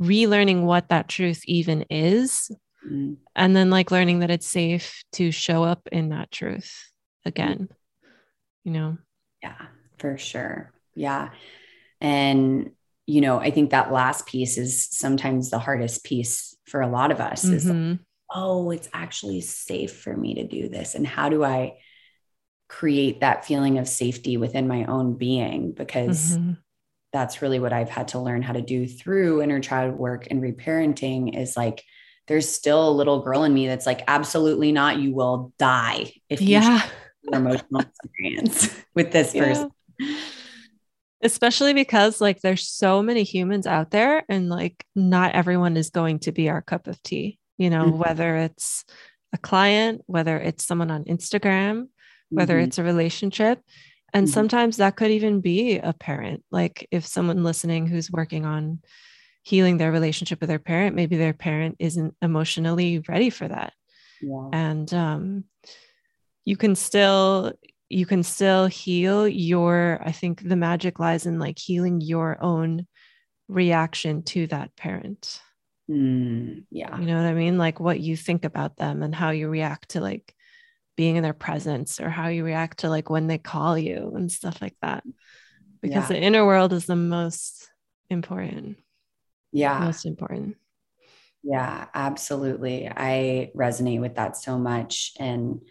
[0.04, 2.52] relearning what that truth even is
[2.86, 3.14] mm-hmm.
[3.34, 6.92] and then like learning that it's safe to show up in that truth
[7.24, 7.70] again
[8.66, 8.98] you know
[9.42, 9.68] yeah
[10.00, 11.30] for sure yeah
[12.02, 12.72] and
[13.06, 17.10] you know i think that last piece is sometimes the hardest piece for a lot
[17.10, 17.54] of us mm-hmm.
[17.54, 18.00] is
[18.34, 21.78] oh it's actually safe for me to do this and how do i
[22.70, 26.54] create that feeling of safety within my own being because mm-hmm.
[27.14, 30.42] that's really what i've had to learn how to do through inner child work and
[30.42, 31.84] reparenting is like
[32.28, 35.00] there's still a little girl in me that's like, absolutely not.
[35.00, 36.86] You will die if you yeah.
[37.32, 39.44] emotional experience with this yeah.
[39.44, 39.72] person.
[41.24, 46.20] Especially because like there's so many humans out there and like not everyone is going
[46.20, 47.98] to be our cup of tea, you know, mm-hmm.
[47.98, 48.86] whether it's
[49.34, 51.88] a client, whether it's someone on Instagram,
[52.30, 52.66] whether mm-hmm.
[52.66, 53.62] it's a relationship.
[54.14, 54.34] And mm-hmm.
[54.34, 56.44] sometimes that could even be a parent.
[56.52, 58.80] Like if someone listening who's working on
[59.48, 63.72] healing their relationship with their parent maybe their parent isn't emotionally ready for that
[64.22, 64.50] yeah.
[64.52, 65.46] and um,
[66.44, 67.54] you can still
[67.88, 72.86] you can still heal your i think the magic lies in like healing your own
[73.48, 75.40] reaction to that parent
[75.90, 77.00] mm, yeah.
[77.00, 77.58] You know what i mean?
[77.58, 80.34] Like what you think about them and how you react to like
[80.96, 84.32] being in their presence or how you react to like when they call you and
[84.32, 85.04] stuff like that.
[85.82, 86.18] Because yeah.
[86.18, 87.70] the inner world is the most
[88.10, 88.78] important.
[89.52, 89.80] Yeah.
[89.80, 90.58] Most important.
[91.44, 92.88] Yeah absolutely.
[92.90, 95.14] I resonate with that so much.
[95.20, 95.62] And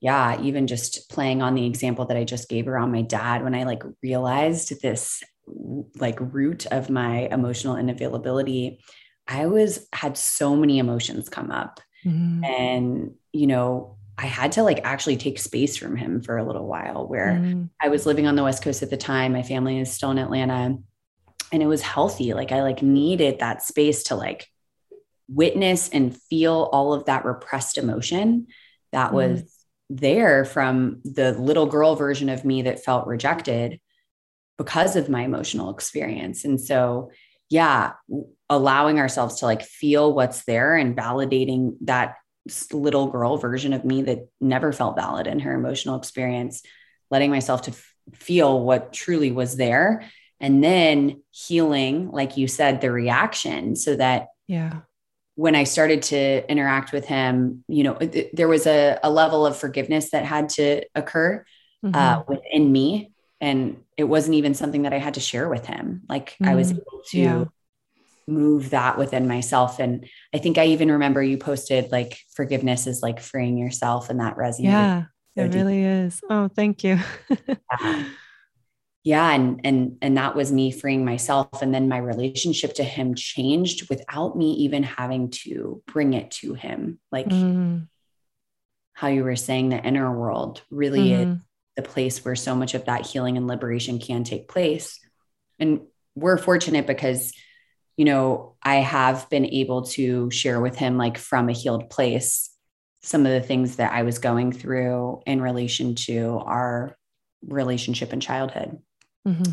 [0.00, 3.54] yeah even just playing on the example that i just gave around my dad when
[3.54, 5.22] i like realized this
[5.96, 8.78] like root of my emotional inavailability
[9.28, 12.44] i was had so many emotions come up mm-hmm.
[12.44, 16.66] and you know i had to like actually take space from him for a little
[16.66, 17.64] while where mm-hmm.
[17.80, 20.18] i was living on the west coast at the time my family is still in
[20.18, 20.76] atlanta
[21.52, 24.48] and it was healthy like i like needed that space to like
[25.28, 28.46] witness and feel all of that repressed emotion
[28.92, 29.16] that mm-hmm.
[29.16, 29.52] was
[29.90, 33.80] there from the little girl version of me that felt rejected
[34.58, 37.10] because of my emotional experience and so
[37.48, 37.92] yeah
[38.48, 42.16] allowing ourselves to like feel what's there and validating that
[42.72, 46.62] little girl version of me that never felt valid in her emotional experience
[47.10, 50.08] letting myself to f- feel what truly was there
[50.40, 54.80] and then healing like you said the reaction so that yeah
[55.34, 59.44] when i started to interact with him you know th- there was a, a, level
[59.44, 61.44] of forgiveness that had to occur
[61.84, 61.96] uh, mm-hmm.
[61.96, 66.02] uh, within me and it wasn't even something that i had to share with him
[66.08, 66.48] like mm-hmm.
[66.48, 66.80] i was mm-hmm.
[66.80, 67.44] able to yeah.
[68.26, 69.78] Move that within myself.
[69.78, 74.20] And i think i even remember you posted like forgiveness is like freeing yourself and
[74.20, 75.04] that resonated yeah
[75.36, 76.20] it really is.
[76.28, 76.98] Oh thank you.
[77.80, 78.04] Yeah.
[79.04, 81.62] Yeah and and and that was me freeing myself.
[81.62, 86.54] And then my relationship to him changed without me even having to bring it to
[86.54, 86.98] him.
[87.12, 87.86] Like mm.
[88.94, 91.34] how you were saying the inner world really mm.
[91.34, 91.38] is
[91.76, 94.98] the place where so much of that healing and liberation can take place.
[95.60, 95.82] And
[96.16, 97.32] we're fortunate because
[97.96, 102.50] you know i have been able to share with him like from a healed place
[103.02, 106.96] some of the things that i was going through in relation to our
[107.42, 108.78] relationship in childhood
[109.26, 109.52] Mm-hmm.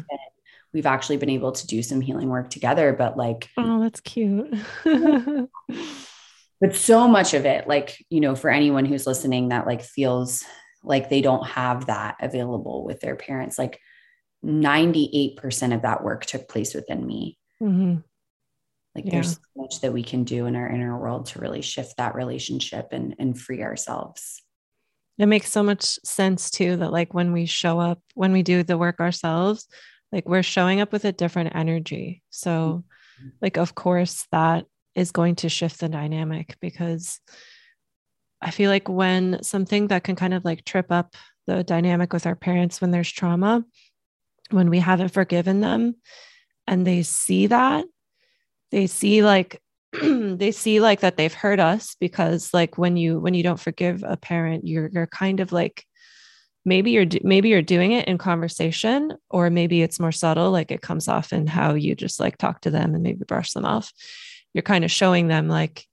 [0.71, 4.53] we've actually been able to do some healing work together, but like, oh, that's cute.
[4.83, 10.43] but so much of it, like, you know, for anyone who's listening that like feels
[10.83, 13.79] like they don't have that available with their parents, like
[14.45, 17.39] 98% of that work took place within me.
[17.61, 17.95] Mm-hmm.
[18.95, 19.11] Like yeah.
[19.11, 22.15] there's so much that we can do in our inner world to really shift that
[22.15, 24.41] relationship and, and free ourselves.
[25.17, 28.63] it makes so much sense too that like when we show up when we do
[28.63, 29.67] the work ourselves
[30.11, 32.83] like we're showing up with a different energy so
[33.19, 33.29] mm-hmm.
[33.41, 34.65] like of course that
[34.95, 37.19] is going to shift the dynamic because
[38.41, 41.15] i feel like when something that can kind of like trip up
[41.47, 43.63] the dynamic with our parents when there's trauma
[44.49, 45.95] when we haven't forgiven them
[46.67, 47.85] and they see that
[48.73, 49.61] they see like
[50.01, 54.03] they see like that they've hurt us because like when you when you don't forgive
[54.05, 55.85] a parent you're you're kind of like
[56.65, 60.81] maybe you're maybe you're doing it in conversation or maybe it's more subtle like it
[60.81, 63.91] comes off in how you just like talk to them and maybe brush them off.
[64.53, 65.85] You're kind of showing them like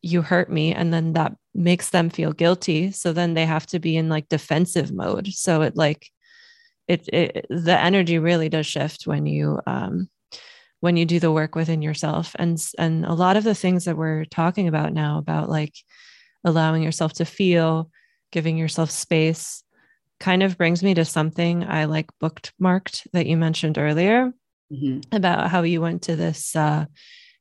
[0.00, 2.92] you hurt me and then that makes them feel guilty.
[2.92, 5.28] So then they have to be in like defensive mode.
[5.28, 6.08] So it like
[6.86, 10.08] it, it the energy really does shift when you um
[10.80, 13.96] when you do the work within yourself and and a lot of the things that
[13.96, 15.74] we're talking about now about like
[16.44, 17.90] allowing yourself to feel
[18.30, 19.62] giving yourself space
[20.20, 24.32] kind of brings me to something i like bookmarked that you mentioned earlier
[24.72, 25.00] mm-hmm.
[25.12, 26.84] about how you went to this uh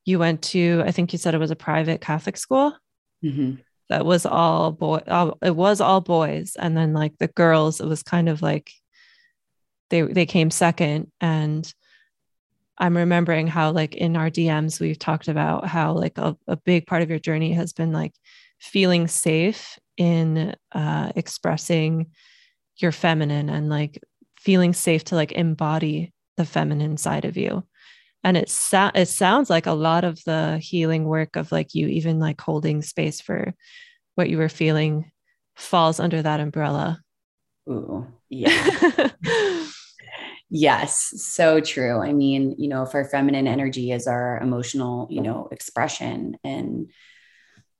[0.05, 2.75] you went to i think you said it was a private catholic school
[3.23, 3.53] mm-hmm.
[3.89, 4.99] that was all boy
[5.43, 8.71] it was all boys and then like the girls it was kind of like
[9.89, 11.73] they they came second and
[12.77, 16.85] I'm remembering how, like, in our DMs, we've talked about how, like, a, a big
[16.85, 18.13] part of your journey has been like
[18.59, 22.07] feeling safe in uh, expressing
[22.77, 24.01] your feminine and like
[24.39, 27.63] feeling safe to like embody the feminine side of you.
[28.23, 31.87] And it, sa- it sounds like a lot of the healing work of like you
[31.87, 33.53] even like holding space for
[34.15, 35.11] what you were feeling
[35.55, 37.01] falls under that umbrella.
[37.69, 39.09] Ooh, yeah.
[40.49, 42.01] Yes, so true.
[42.01, 46.89] I mean, you know, if our feminine energy is our emotional, you know, expression and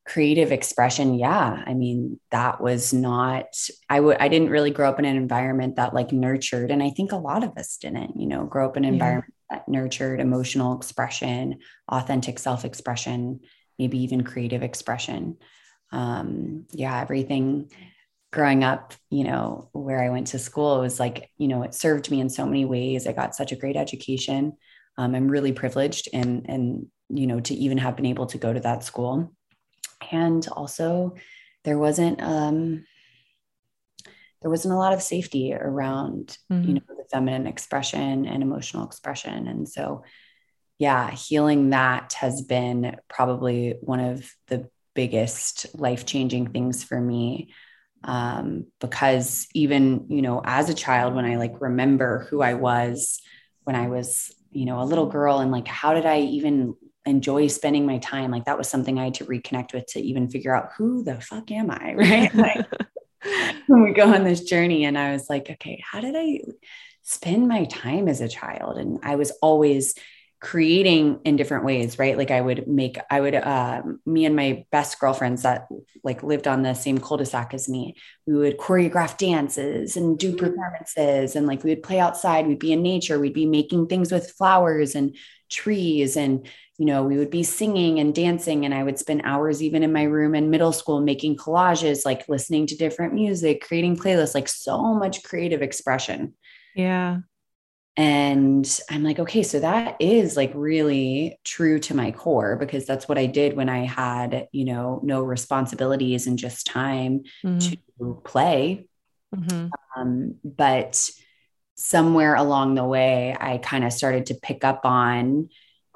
[0.06, 1.64] creative expression, yeah.
[1.66, 3.46] I mean, that was not
[3.90, 6.90] I would I didn't really grow up in an environment that like nurtured and I
[6.90, 8.94] think a lot of us didn't, you know, grow up in an yeah.
[8.96, 13.42] environment that nurtured emotional expression, authentic self-expression,
[13.80, 15.38] maybe even creative expression.
[15.94, 17.70] Um yeah, everything
[18.38, 21.74] growing up, you know, where I went to school, it was like, you know, it
[21.74, 23.08] served me in so many ways.
[23.08, 24.56] I got such a great education.
[24.96, 28.54] Um, I'm really privileged and, and, you know, to even have been able to go
[28.54, 29.34] to that school.
[30.12, 31.16] And also
[31.64, 32.86] there wasn't, um,
[34.44, 36.68] there wasn't a lot of safety around, mm-hmm.
[36.68, 39.48] you know, the feminine expression and emotional expression.
[39.48, 40.04] And so,
[40.78, 47.50] yeah, healing that has been probably one of the biggest life changing things for me
[48.08, 53.22] um, because even you know as a child when i like remember who i was
[53.66, 56.74] when i was you know a little girl and like how did i even
[57.06, 60.30] enjoy spending my time like that was something i had to reconnect with to even
[60.30, 61.94] figure out who the fuck am i?
[61.98, 62.34] Right?
[62.34, 62.66] Like
[63.68, 66.40] when we go on this journey and i was like okay how did i
[67.04, 68.78] spend my time as a child?
[68.78, 69.96] And i was always
[70.40, 72.18] creating in different ways right?
[72.18, 75.68] Like i would make i would uh, me and my best girlfriends that
[76.04, 80.38] like lived on the same cul-de-sac as me we would choreograph dances and do mm.
[80.38, 84.12] performances and like we would play outside we'd be in nature we'd be making things
[84.12, 85.16] with flowers and
[85.50, 89.64] trees and you know we would be singing and dancing and i would spend hours
[89.64, 93.98] even in my room in middle school making collages like listening to different music creating
[93.98, 96.34] playlists like so much creative expression.
[96.76, 97.20] Yeah
[97.98, 103.10] and I'm like, okay, so that is like really true to my core because that's
[103.10, 107.58] what I did when I had, you know, no responsibilities and just time mm-hmm.
[108.00, 108.88] to play.
[109.36, 109.68] Mm-hmm.
[109.96, 111.10] Um, but
[111.74, 115.50] somewhere along the way, I kind of started to pick up on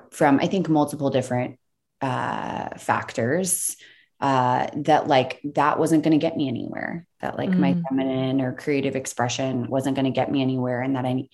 [0.09, 1.59] from, I think, multiple different
[2.01, 3.77] uh, factors
[4.19, 7.61] uh, that like that wasn't going to get me anywhere, that like mm-hmm.
[7.61, 7.83] my mm.
[7.89, 11.27] feminine or creative expression wasn't going to get me anywhere, and that I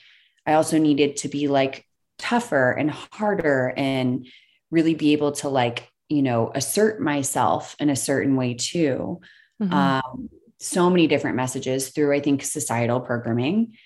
[0.47, 1.85] I also needed to be like
[2.17, 4.25] tougher and harder and
[4.71, 9.19] really be able to like, you know, assert myself in a certain way too.
[9.61, 9.73] Mm-hmm.
[9.73, 10.29] Um,
[10.59, 13.77] so many different messages through, I think, societal programming.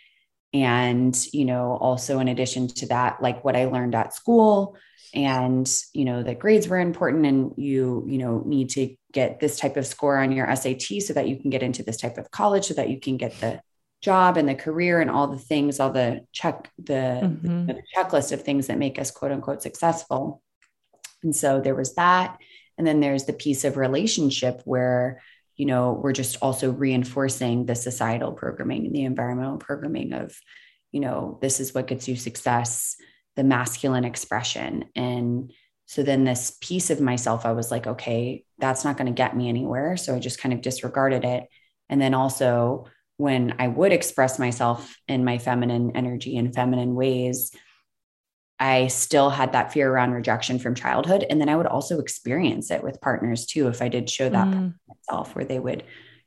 [0.54, 4.78] And, you know, also in addition to that, like what I learned at school
[5.14, 9.60] and, you know, that grades were important and you, you know, need to get this
[9.60, 12.32] type of score on your SAT so that you can get into this type of
[12.32, 13.62] college so that you can get the
[14.02, 17.68] job and the career and all the things, all the check, the, mm-hmm.
[17.68, 20.42] the checklist of things that make us quote unquote successful.
[21.24, 22.38] And so there was that.
[22.78, 25.22] And then there's the piece of relationship where,
[25.56, 30.36] you know, we're just also reinforcing the societal programming and the environmental programming of,
[30.92, 32.96] you know, this is what gets you success,
[33.36, 34.86] the masculine expression.
[34.96, 35.54] And
[35.86, 39.36] so then this piece of myself, I was like, okay, that's not going to get
[39.36, 39.96] me anywhere.
[39.98, 41.48] So I just kind of disregarded it
[41.92, 42.86] And then also,
[43.22, 47.56] when I would express myself in my feminine energy and feminine ways,
[48.60, 51.24] I still had that fear around rejection from childhood.
[51.30, 54.48] And then I would also experience it with partners too, if I did show that
[54.48, 54.74] mm.
[54.88, 55.84] myself, where they would,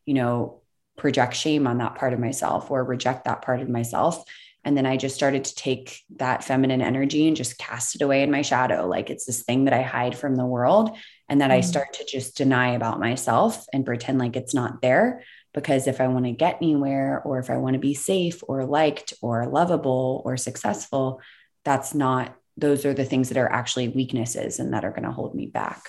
[0.07, 0.63] you know,
[0.97, 4.25] project shame on that part of myself or reject that part of myself.
[4.63, 8.23] And then I just started to take that feminine energy and just cast it away
[8.23, 8.87] in my shadow.
[8.87, 10.97] Like it's this thing that I hide from the world
[11.29, 11.55] and that mm.
[11.55, 15.25] I start to just deny about myself and pretend like it's not there.
[15.55, 18.67] Because if I want to get anywhere, or if I want to be safe or
[18.67, 21.21] liked or lovable or successful,
[21.65, 25.13] that's not, those are the things that are actually weaknesses and that are going to
[25.13, 25.81] hold me back.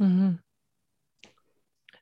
[0.00, 0.34] Mm-hmm.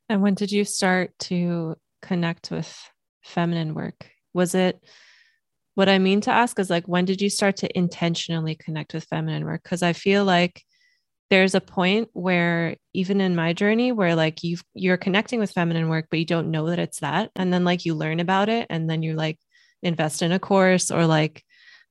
[0.08, 2.76] And when did you start to connect with
[3.22, 4.10] feminine work?
[4.34, 4.82] Was it,
[5.74, 9.04] what I mean to ask is like, when did you start to intentionally connect with
[9.04, 9.62] feminine work?
[9.62, 10.64] Because I feel like
[11.30, 15.88] there's a point where even in my journey where like you you're connecting with feminine
[15.88, 17.30] work but you don't know that it's that.
[17.34, 19.38] And then like you learn about it and then you like
[19.82, 21.42] invest in a course or like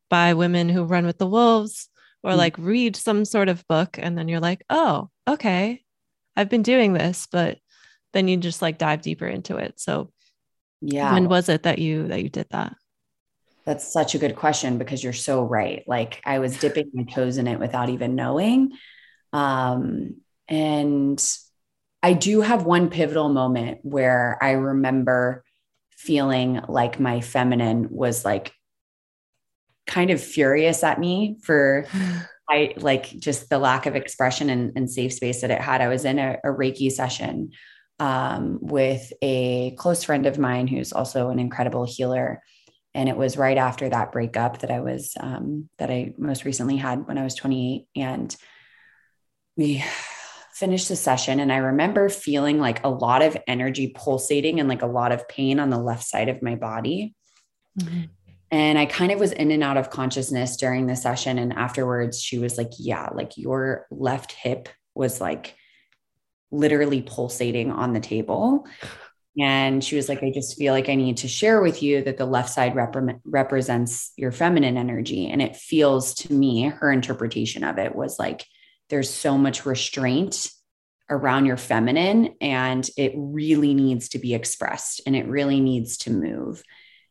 [0.10, 1.90] buy women who run with the wolves
[2.24, 4.00] or mm like read some sort of book.
[4.00, 5.84] And then you're like oh okay.
[6.36, 7.58] I've been doing this but
[8.14, 9.80] then you just like dive deeper into it.
[9.80, 10.12] So
[10.82, 11.14] yeah.
[11.14, 12.76] when was it that you that you did that?
[13.66, 15.84] That's such a good question because you're so right.
[15.88, 18.72] Like i was dipping my toes in it without even knowing
[19.36, 20.16] um,
[20.48, 21.22] and
[22.02, 25.44] I do have one pivotal moment where I remember
[25.98, 28.54] feeling like my feminine was like
[29.88, 31.86] kind of furious at me for
[32.50, 35.82] I like just the lack of expression and, and safe space that it had.
[35.82, 37.52] I was in a, a Reiki session
[38.00, 42.42] um, with a close friend of mine who's also an incredible healer.
[42.94, 46.78] And it was right after that breakup that I was, um, that I most recently
[46.78, 47.88] had when I was 28.
[47.96, 48.36] And
[49.58, 49.84] we
[50.54, 54.82] finished the session and I remember feeling like a lot of energy pulsating and like
[54.82, 57.14] a lot of pain on the left side of my body.
[57.80, 58.04] Mm-hmm.
[58.52, 61.40] And I kind of was in and out of consciousness during the session.
[61.40, 65.56] And afterwards, she was like, Yeah, like your left hip was like
[66.52, 68.66] literally pulsating on the table.
[69.38, 72.18] And she was like, I just feel like I need to share with you that
[72.18, 75.28] the left side rep- represents your feminine energy.
[75.28, 78.46] And it feels to me, her interpretation of it was like,
[78.90, 80.50] there's so much restraint
[81.10, 86.12] around your feminine and it really needs to be expressed and it really needs to
[86.12, 86.64] move.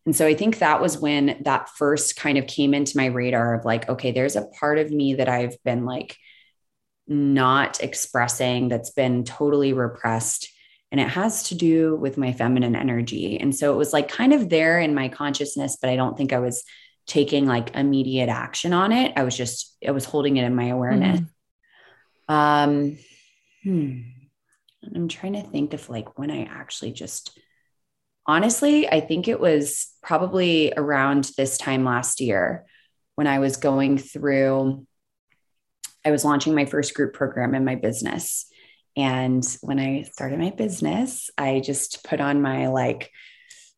[0.06, 3.54] And so I think that was when that first kind of came into my radar
[3.54, 6.16] of like, okay, there's a part of me that I've been like
[7.06, 10.48] not expressing that's been totally repressed.
[10.92, 13.38] And it has to do with my feminine energy.
[13.38, 16.32] And so it was like kind of there in my consciousness, but I don't think
[16.32, 16.64] I was
[17.06, 19.12] taking like immediate action on it.
[19.16, 21.20] I was just, I was holding it in my awareness.
[21.20, 21.28] Mm-hmm.
[22.28, 22.98] Um,
[23.62, 24.00] hmm.
[24.94, 27.38] I'm trying to think of like when I actually just
[28.26, 32.64] honestly, I think it was probably around this time last year
[33.14, 34.86] when I was going through,
[36.04, 38.46] I was launching my first group program in my business.
[38.96, 43.10] And when I started my business, I just put on my like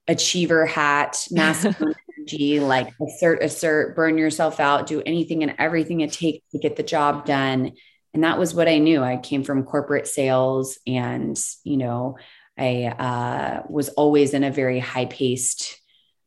[0.08, 6.12] achiever hat, masculine energy, like assert, assert, burn yourself out, do anything and everything it
[6.12, 7.72] takes to get the job done
[8.16, 9.02] and that was what I knew.
[9.02, 12.16] I came from corporate sales and, you know,
[12.56, 15.78] I uh, was always in a very high paced,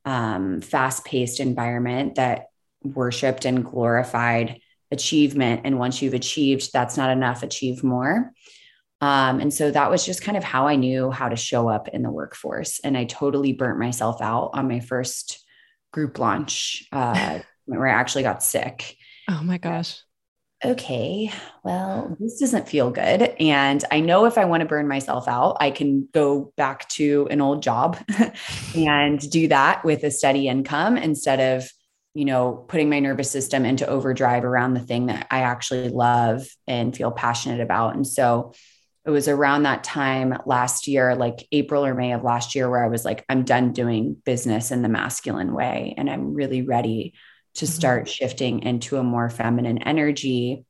[0.05, 2.49] um, fast paced environment that
[2.83, 4.59] worshiped and glorified
[4.91, 5.61] achievement.
[5.63, 8.33] And once you've achieved, that's not enough, achieve more.
[9.01, 11.87] Um, and so that was just kind of how I knew how to show up
[11.87, 12.79] in the workforce.
[12.83, 15.43] And I totally burnt myself out on my first
[15.91, 18.95] group launch uh, where I actually got sick.
[19.27, 20.03] Oh my gosh
[20.63, 21.31] okay,
[21.63, 23.21] well, this doesn't feel good.
[23.39, 27.27] And I know if I want to burn myself out, I can go back to
[27.31, 27.97] an old job
[28.75, 31.69] and do that with a steady income instead of,
[32.13, 36.45] you know, putting my nervous system into overdrive around the thing that I actually love
[36.67, 37.95] and feel passionate about.
[37.95, 38.53] And so
[39.05, 42.83] it was around that time last year, like April or May of last year, where
[42.83, 47.13] I was like, I'm done doing business in the masculine way and I'm really ready
[47.55, 47.71] to mm-hmm.
[47.71, 48.11] start mm-hmm.
[48.11, 50.65] shifting into a more feminine energy.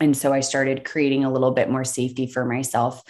[0.00, 3.02] And so I started creating a little bit more safety for myself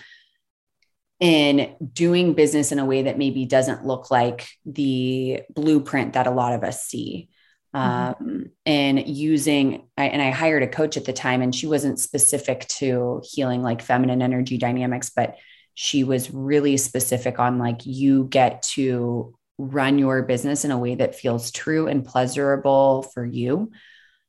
[1.20, 6.32] in doing business in a way that maybe doesn't look like the blueprint that a
[6.32, 7.28] lot of us see.
[7.74, 8.24] Mm-hmm.
[8.24, 12.00] Um, and using, I, and I hired a coach at the time, and she wasn't
[12.00, 15.36] specific to healing like feminine energy dynamics, but
[15.74, 20.94] she was really specific on like you get to run your business in a way
[20.96, 23.70] that feels true and pleasurable for you.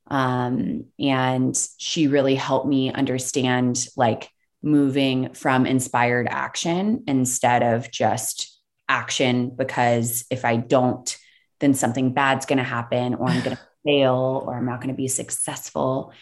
[0.06, 4.30] Um, and she really helped me understand like
[4.62, 8.58] moving from inspired action instead of just
[8.88, 11.16] action because if I don't,
[11.60, 14.94] then something bad's going to happen or I'm going to fail or I'm not going
[14.94, 16.12] to be successful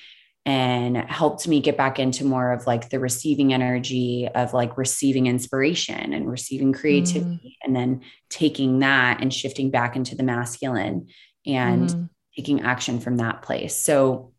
[0.45, 5.27] and helped me get back into more of like the receiving energy of like receiving
[5.29, 7.67] inspiration and receiving creativity mm.
[7.67, 11.07] and then taking that and shifting back into the masculine
[11.47, 12.11] and mm.
[12.35, 13.77] taking action from that place.
[13.77, 14.33] So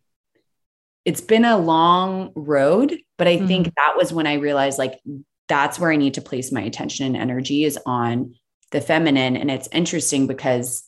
[1.06, 3.48] it's been a long road, but I mm.
[3.48, 5.00] think that was when I realized like
[5.48, 8.36] that's where I need to place my attention and energy is on
[8.72, 10.84] the feminine and it's interesting because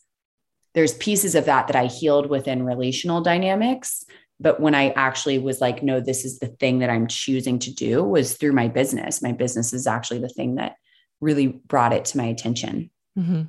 [0.74, 4.04] there's pieces of that that I healed within relational dynamics
[4.40, 7.74] but when i actually was like no this is the thing that i'm choosing to
[7.74, 10.76] do was through my business my business is actually the thing that
[11.22, 13.44] really brought it to my attention mm-hmm.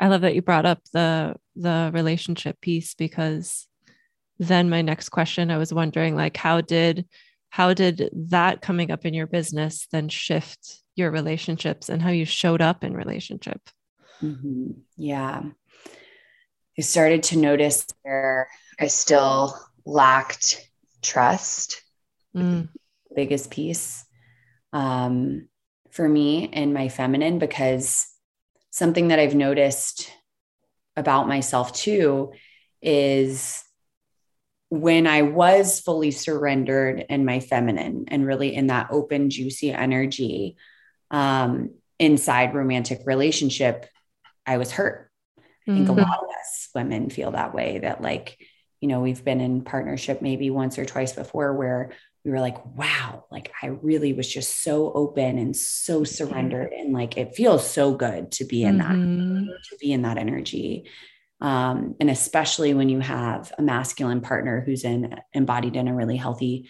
[0.00, 3.66] i love that you brought up the the relationship piece because
[4.38, 7.06] then my next question i was wondering like how did
[7.50, 12.24] how did that coming up in your business then shift your relationships and how you
[12.24, 13.60] showed up in relationship
[14.20, 14.72] mm-hmm.
[14.96, 15.42] yeah
[16.76, 18.48] i started to notice where
[18.78, 20.68] I still lacked
[21.02, 21.82] trust.
[22.36, 22.68] Mm.
[23.14, 24.04] Biggest piece
[24.72, 25.48] um,
[25.90, 28.08] for me and my feminine, because
[28.70, 30.10] something that I've noticed
[30.96, 32.32] about myself too
[32.82, 33.62] is
[34.68, 40.56] when I was fully surrendered in my feminine and really in that open, juicy energy
[41.10, 43.86] um, inside romantic relationship,
[44.44, 45.10] I was hurt.
[45.38, 45.98] I think mm-hmm.
[45.98, 48.36] a lot of us women feel that way that like
[48.84, 52.62] you know, we've been in partnership maybe once or twice before where we were like,
[52.76, 56.74] wow, like I really was just so open and so surrendered.
[56.74, 59.46] And like it feels so good to be in mm-hmm.
[59.46, 60.84] that, to be in that energy.
[61.40, 66.18] Um, and especially when you have a masculine partner who's in embodied in a really
[66.18, 66.68] healthy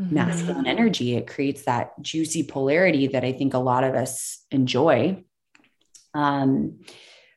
[0.00, 0.14] mm-hmm.
[0.14, 5.22] masculine energy, it creates that juicy polarity that I think a lot of us enjoy.
[6.14, 6.80] Um,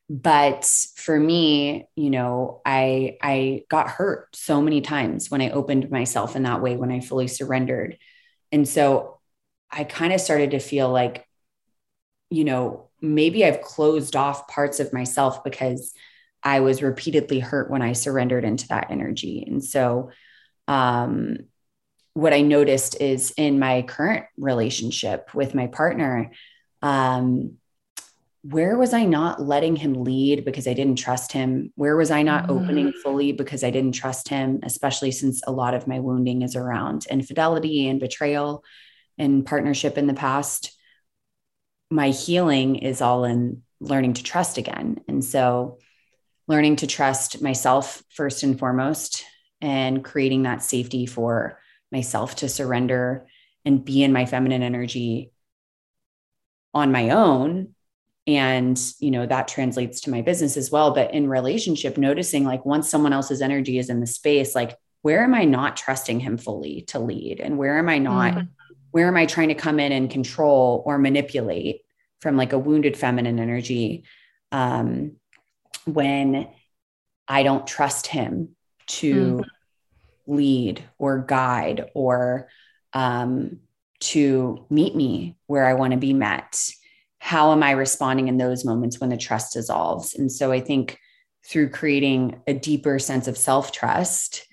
[0.10, 0.64] but
[0.96, 6.36] for me you know i i got hurt so many times when i opened myself
[6.36, 7.98] in that way when i fully surrendered.
[8.52, 9.20] And so
[9.72, 11.28] i kind of started to feel like
[12.30, 15.94] you know maybe i've closed off parts of myself because
[16.42, 19.44] i was repeatedly hurt when i surrendered into that energy.
[19.46, 20.12] And so
[20.70, 21.38] um
[22.14, 26.32] what i noticed is in my current relationship with my partner
[26.82, 27.58] um
[28.50, 31.74] where was I not letting him lead because I didn't trust him?
[31.76, 32.52] Where was I not mm.
[32.52, 36.56] opening fully because I didn't trust him, especially since a lot of my wounding is
[36.56, 38.64] around infidelity and betrayal
[39.18, 40.72] and partnership in the past?
[41.92, 45.02] My healing is all in learning to trust again.
[45.10, 45.80] And so,
[46.48, 49.26] learning to trust myself first and foremost,
[49.60, 51.60] and creating that safety for
[51.92, 53.28] myself to surrender
[53.66, 55.32] and be in my feminine energy
[56.74, 57.74] on my own
[58.28, 62.66] and you know that translates to my business as well but in relationship noticing like
[62.66, 66.38] once someone else's energy is in the space like where am i not trusting him
[66.38, 68.48] fully to lead and where am i not mm.
[68.92, 71.82] where am i trying to come in and control or manipulate
[72.20, 74.04] from like a wounded feminine energy
[74.52, 75.14] um
[75.86, 76.48] when
[77.28, 78.50] i don't trust him
[78.88, 79.44] to mm.
[80.28, 82.50] lead or guide or
[82.92, 83.60] um
[84.00, 86.72] to meet me where i want to be met
[87.28, 90.16] how am I responding in those moments when the trust dissolves?
[90.16, 90.98] And so I think
[91.46, 94.48] through creating a deeper sense of self trust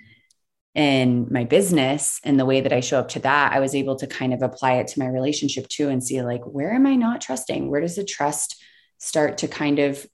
[0.75, 3.95] in my business and the way that I show up to that, I was able
[3.95, 6.97] to kind of apply it to my relationship too and see like, where am I
[6.97, 7.71] not trusting?
[7.71, 8.61] Where does the trust
[8.99, 10.05] start to kind of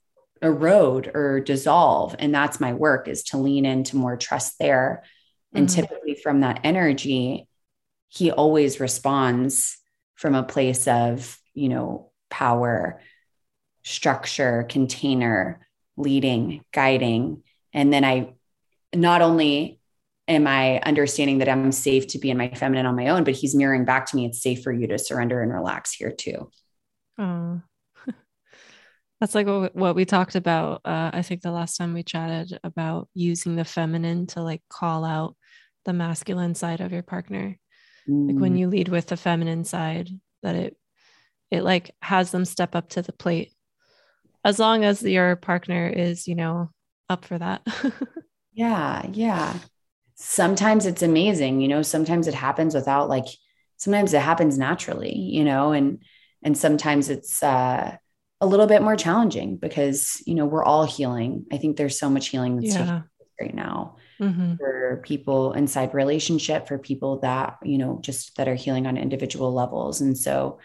[0.43, 2.15] erode or dissolve?
[2.19, 5.01] And that's my work is to lean into more trust there.
[5.51, 5.81] And mm-hmm.
[5.81, 7.47] typically from that energy,
[8.09, 9.79] he always responds
[10.13, 12.99] from a place of, you know, power,
[13.83, 15.67] structure, container,
[15.97, 17.43] leading, guiding.
[17.73, 18.33] And then I
[18.93, 19.79] not only
[20.27, 23.35] am I understanding that I'm safe to be in my feminine on my own, but
[23.35, 26.49] he's mirroring back to me, it's safe for you to surrender and relax here too.
[27.17, 27.61] Oh,
[29.19, 30.81] that's like what we talked about.
[30.85, 35.05] Uh, I think the last time we chatted about using the feminine to like call
[35.05, 35.35] out
[35.85, 37.57] the masculine side of your partner.
[38.07, 38.27] Mm.
[38.31, 38.59] Like when mm.
[38.59, 40.09] you lead with the feminine side,
[40.43, 40.77] that it
[41.51, 43.53] it like has them step up to the plate.
[44.43, 46.71] As long as your partner is you know
[47.09, 47.61] up for that.
[48.53, 49.57] Yeah yeah.
[50.15, 53.27] Sometimes it's amazing you know sometimes it happens without like
[53.77, 56.03] sometimes it happens naturally you know and
[56.43, 57.95] and sometimes it's uh
[58.41, 61.45] a little bit more challenging because you know we're all healing.
[61.51, 63.03] I think there's so much healing that's yeah.
[63.39, 64.55] right now mm-hmm.
[64.55, 69.53] for people inside relationship for people that you know just that are healing on individual
[69.53, 70.01] levels.
[70.01, 70.59] And so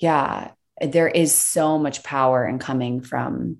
[0.00, 3.58] yeah there is so much power in coming from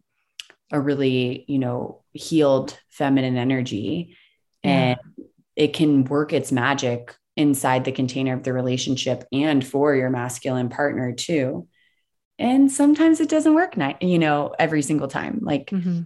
[0.73, 4.17] a really, you know, healed feminine energy.
[4.63, 4.71] Yeah.
[4.71, 5.27] And
[5.57, 10.69] it can work its magic inside the container of the relationship and for your masculine
[10.69, 11.69] partner too.
[12.39, 15.41] And sometimes it doesn't work, night you know, every single time.
[15.43, 16.03] Like mm-hmm.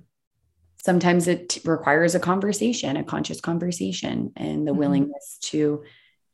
[0.83, 4.81] sometimes it requires a conversation, a conscious conversation, and the mm-hmm.
[4.81, 5.85] willingness to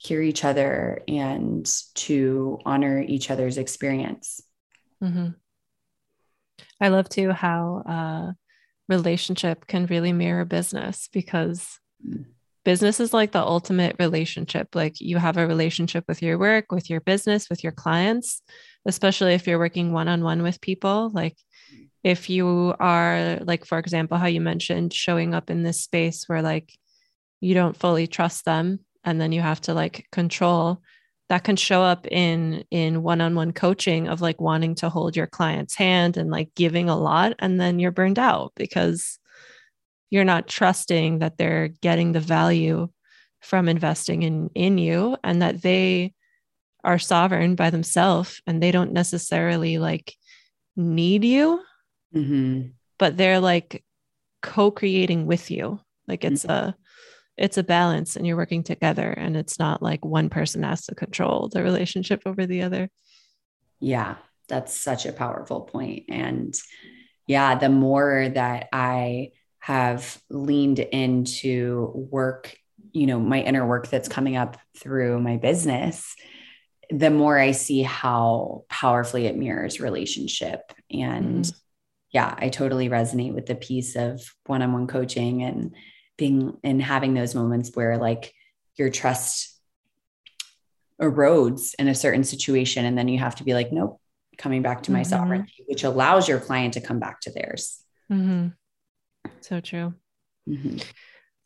[0.01, 4.43] hear each other and to honor each other's experience.
[5.03, 5.29] Mm-hmm.
[6.81, 8.33] I love too how uh,
[8.89, 12.25] relationship can really mirror business because mm.
[12.65, 14.75] business is like the ultimate relationship.
[14.75, 18.41] Like you have a relationship with your work, with your business, with your clients,
[18.87, 21.11] especially if you're working one on one with people.
[21.13, 21.37] Like
[22.03, 26.41] if you are, like, for example, how you mentioned showing up in this space where
[26.41, 26.73] like
[27.43, 30.81] you don't fully trust them and then you have to like control
[31.31, 35.77] that can show up in in one-on-one coaching of like wanting to hold your client's
[35.77, 39.19] hand and like giving a lot and then you're burned out because
[40.11, 42.89] you're not trusting that they're getting the value
[43.41, 46.13] from investing in in you and that they
[46.83, 50.15] are sovereign by themselves and they don't necessarily like
[50.77, 51.63] need you
[52.15, 52.69] mm-hmm.
[52.99, 53.85] but they're like
[54.43, 55.79] co-creating with you
[56.09, 56.71] like it's mm-hmm.
[56.71, 56.77] a
[57.41, 60.95] it's a balance and you're working together and it's not like one person has to
[60.95, 62.89] control the relationship over the other.
[63.81, 64.17] Yeah
[64.51, 66.05] that's such a powerful point.
[66.09, 66.55] And
[67.27, 69.31] yeah the more that i
[69.61, 72.57] have leaned into work
[72.93, 76.17] you know my inner work that's coming up through my business
[76.91, 80.73] the more i see how powerfully it mirrors relationship.
[80.91, 81.59] And mm-hmm.
[82.11, 85.77] yeah i totally resonate with the piece of one-on-one coaching and
[86.21, 88.33] being and having those moments where like
[88.77, 89.59] your trust
[91.01, 93.99] erodes in a certain situation and then you have to be like nope
[94.37, 95.09] coming back to my mm-hmm.
[95.09, 98.49] sovereignty which allows your client to come back to theirs mm-hmm.
[99.41, 99.95] so true
[100.47, 100.77] mm-hmm.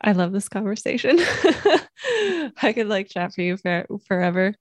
[0.01, 1.17] i love this conversation
[2.61, 4.53] i could like chat for you for, forever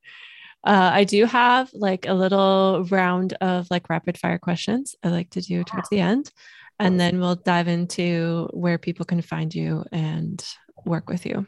[0.66, 5.28] uh, I do have like a little round of like rapid fire questions I like
[5.32, 6.30] to do towards the end
[6.78, 10.44] and then we'll dive into where people can find you and
[10.84, 11.46] work with you.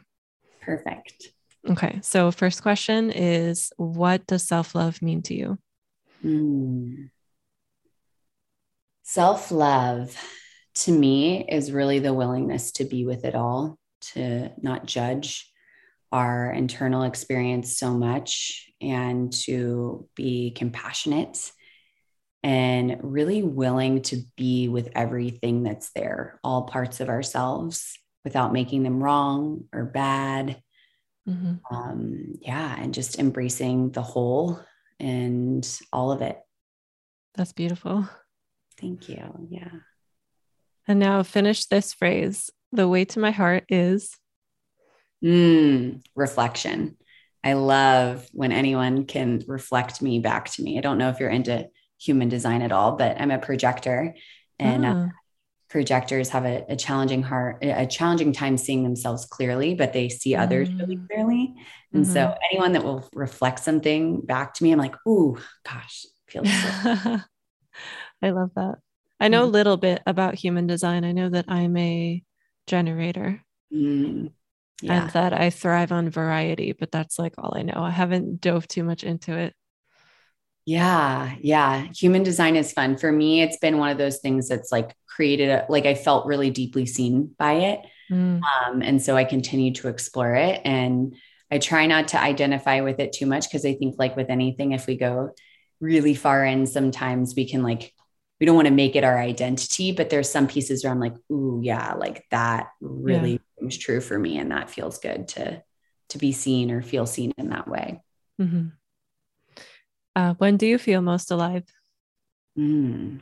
[0.61, 1.31] Perfect.
[1.69, 1.99] Okay.
[2.01, 5.57] So, first question is What does self love mean to you?
[6.23, 7.09] Mm.
[9.03, 10.15] Self love
[10.75, 13.77] to me is really the willingness to be with it all,
[14.13, 15.51] to not judge
[16.11, 21.51] our internal experience so much, and to be compassionate
[22.43, 28.83] and really willing to be with everything that's there, all parts of ourselves without making
[28.83, 30.61] them wrong or bad.
[31.27, 31.75] Mm-hmm.
[31.75, 34.59] Um, yeah, and just embracing the whole
[34.99, 36.39] and all of it.
[37.35, 38.07] That's beautiful.
[38.79, 39.47] Thank you.
[39.49, 39.71] Yeah.
[40.87, 44.17] And now finish this phrase the way to my heart is
[45.23, 46.97] mm, reflection.
[47.43, 50.77] I love when anyone can reflect me back to me.
[50.77, 51.67] I don't know if you're into
[51.99, 54.15] human design at all, but I'm a projector
[54.59, 55.09] and uh, oh.
[55.69, 60.31] projectors have a, a, challenging heart, a challenging time seeing themselves clearly, but they see
[60.31, 61.07] mm others really mm.
[61.07, 61.55] clearly.
[61.93, 62.13] And mm-hmm.
[62.13, 67.19] so anyone that will reflect something back to me, I'm like, Ooh, gosh, feels so.
[68.21, 68.75] I love that.
[69.19, 71.03] I know mm a little bit about human design.
[71.03, 72.23] I know that I'm a
[72.67, 73.41] generator.
[73.73, 74.31] Mm.
[74.81, 75.01] Yeah.
[75.01, 77.81] And that I thrive on variety, but that's like all I know.
[77.81, 79.55] I haven't dove too much into it.
[80.67, 81.87] Yeah, yeah.
[81.95, 82.97] Human design is fun.
[82.97, 86.25] For me, it's been one of those things that's like created, a, like I felt
[86.25, 87.79] really deeply seen by it.
[88.11, 88.41] Mm.
[88.41, 90.59] Um, and so I continue to explore it.
[90.65, 91.15] And
[91.49, 94.73] I try not to identify with it too much because I think, like with anything,
[94.73, 95.31] if we go
[95.79, 97.93] really far in, sometimes we can like,
[98.41, 101.15] we don't want to make it our identity, but there's some pieces where I'm like,
[101.31, 103.67] ooh, yeah, like that really yeah.
[103.69, 104.37] is true for me.
[104.37, 105.63] And that feels good to,
[106.09, 108.01] to be seen or feel seen in that way.
[108.41, 108.67] Mm-hmm.
[110.17, 111.63] Uh, when do you feel most alive?
[112.57, 113.19] Mm.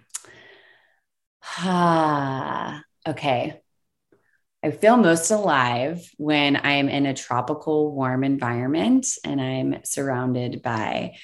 [1.43, 3.61] Ah, okay.
[4.63, 11.17] I feel most alive when I'm in a tropical, warm environment and I'm surrounded by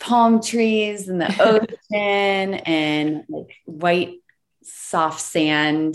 [0.00, 4.14] palm trees and the ocean and like white,
[4.64, 5.94] soft sand.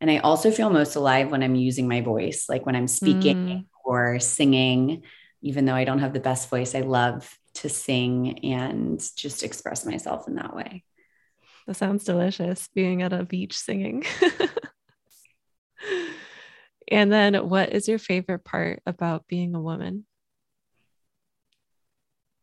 [0.00, 3.36] And I also feel most alive when I'm using my voice, like when I'm speaking
[3.36, 3.64] mm.
[3.84, 5.02] or singing.
[5.40, 9.84] Even though I don't have the best voice, I love to sing and just express
[9.84, 10.84] myself in that way.
[11.66, 14.04] That sounds delicious being at a beach singing.
[16.90, 20.06] and then, what is your favorite part about being a woman?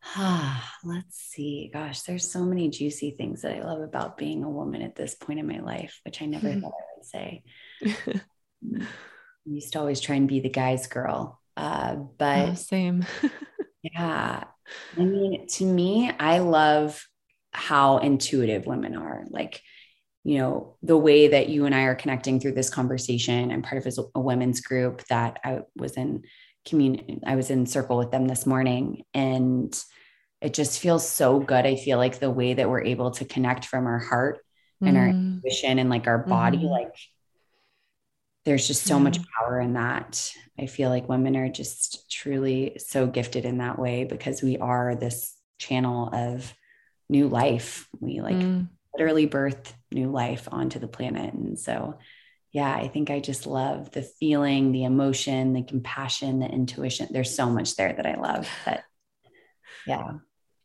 [0.04, 1.70] Ah, Let's see.
[1.72, 5.14] Gosh, there's so many juicy things that I love about being a woman at this
[5.14, 7.42] point in my life, which I never thought I would say.
[7.84, 8.86] I
[9.44, 11.40] used to always try and be the guy's girl.
[11.56, 13.04] Uh, but oh, same.
[13.82, 14.44] yeah.
[14.96, 17.04] I mean, to me, I love
[17.52, 19.24] how intuitive women are.
[19.28, 19.62] Like,
[20.24, 23.50] you know, the way that you and I are connecting through this conversation.
[23.50, 26.24] I'm part of a women's group that I was in
[26.66, 27.20] community.
[27.24, 29.74] I was in circle with them this morning and
[30.40, 31.66] it just feels so good.
[31.66, 34.38] I feel like the way that we're able to connect from our heart
[34.80, 35.00] and mm.
[35.00, 36.70] our intuition and like our body, mm.
[36.70, 36.94] like
[38.44, 40.32] there's just so much power in that.
[40.58, 44.94] I feel like women are just truly so gifted in that way because we are
[44.94, 46.52] this channel of
[47.08, 47.86] new life.
[48.00, 48.68] We like mm.
[48.94, 51.34] literally birth new life onto the planet.
[51.34, 51.98] And so,
[52.52, 57.08] yeah, I think I just love the feeling, the emotion, the compassion, the intuition.
[57.10, 58.48] There's so much there that I love.
[58.64, 58.82] But
[59.86, 60.12] yeah.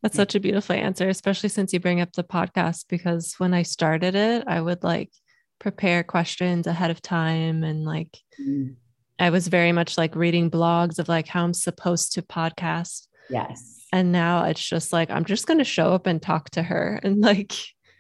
[0.02, 2.86] That's such a beautiful answer, especially since you bring up the podcast.
[2.90, 5.12] Because when I started it, I would like
[5.60, 8.76] prepare questions ahead of time and like mm.
[9.20, 13.08] I was very much like reading blogs of like how I'm supposed to podcast.
[13.30, 13.86] Yes.
[13.94, 17.00] And now it's just like I'm just going to show up and talk to her
[17.04, 17.54] and like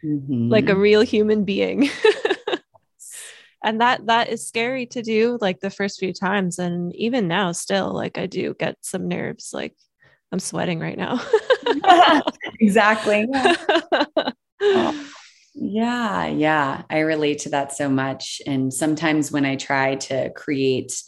[0.03, 0.49] mm-hmm.
[0.49, 1.89] like a real human being.
[3.63, 7.51] and that that is scary to do like the first few times and even now
[7.51, 9.73] still like I do get some nerves like
[10.31, 11.21] I'm sweating right now.
[12.59, 13.25] exactly.
[14.61, 15.11] oh.
[15.55, 16.83] Yeah, yeah.
[16.89, 18.41] I relate to that so much.
[18.45, 21.01] And sometimes when I try to create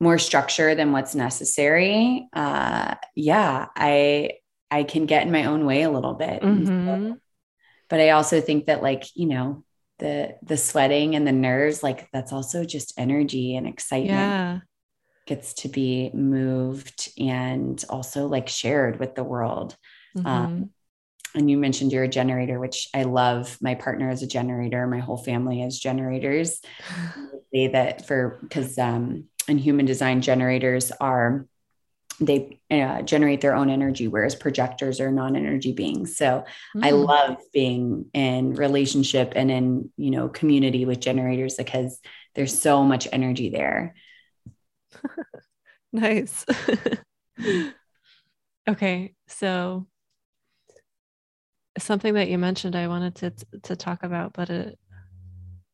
[0.00, 4.32] more structure than what's necessary, uh, yeah, I
[4.68, 6.42] I can get in my own way a little bit.
[6.42, 7.10] Mm-hmm.
[7.10, 7.16] So,
[7.88, 9.64] but I also think that like, you know,
[10.00, 14.10] the the sweating and the nerves, like that's also just energy and excitement.
[14.10, 14.58] Yeah.
[15.24, 19.76] Gets to be moved and also like shared with the world.
[20.16, 20.28] Um, mm-hmm.
[20.28, 20.70] Um,
[21.34, 23.56] and you mentioned you're a generator, which I love.
[23.60, 24.86] My partner is a generator.
[24.86, 26.60] My whole family is generators.
[27.54, 31.46] say that for because um, in human design, generators are
[32.20, 36.16] they uh, generate their own energy, whereas projectors are non-energy beings.
[36.16, 36.44] So
[36.76, 36.84] mm.
[36.84, 42.00] I love being in relationship and in you know community with generators because
[42.34, 43.94] there's so much energy there.
[45.92, 46.44] nice.
[48.68, 49.86] okay, so
[51.78, 54.78] something that you mentioned I wanted to to talk about, but it,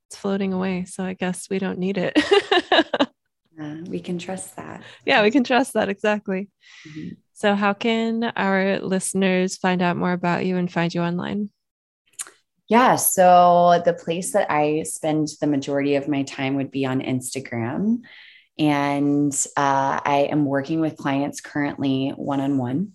[0.07, 0.85] it's floating away.
[0.85, 2.17] So I guess we don't need it.
[2.73, 4.83] uh, we can trust that.
[5.05, 6.49] Yeah, we can trust that exactly.
[6.89, 7.15] Mm-hmm.
[7.35, 11.51] So how can our listeners find out more about you and find you online?
[12.69, 17.01] Yeah, so the place that I spend the majority of my time would be on
[17.01, 18.01] Instagram.
[18.59, 22.93] And uh, I am working with clients currently one on one.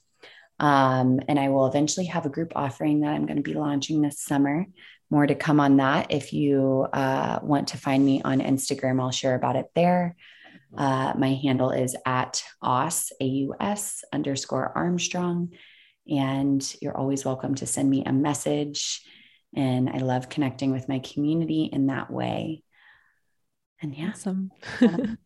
[0.60, 4.02] Um, and I will eventually have a group offering that I'm going to be launching
[4.02, 4.66] this summer.
[5.10, 6.12] More to come on that.
[6.12, 10.16] If you uh, want to find me on Instagram, I'll share about it there.
[10.76, 15.54] Uh, my handle is at aus, A-U-S underscore Armstrong.
[16.08, 19.02] And you're always welcome to send me a message.
[19.56, 22.64] And I love connecting with my community in that way.
[23.82, 24.10] And yeah.
[24.10, 24.52] Awesome.
[24.82, 25.18] and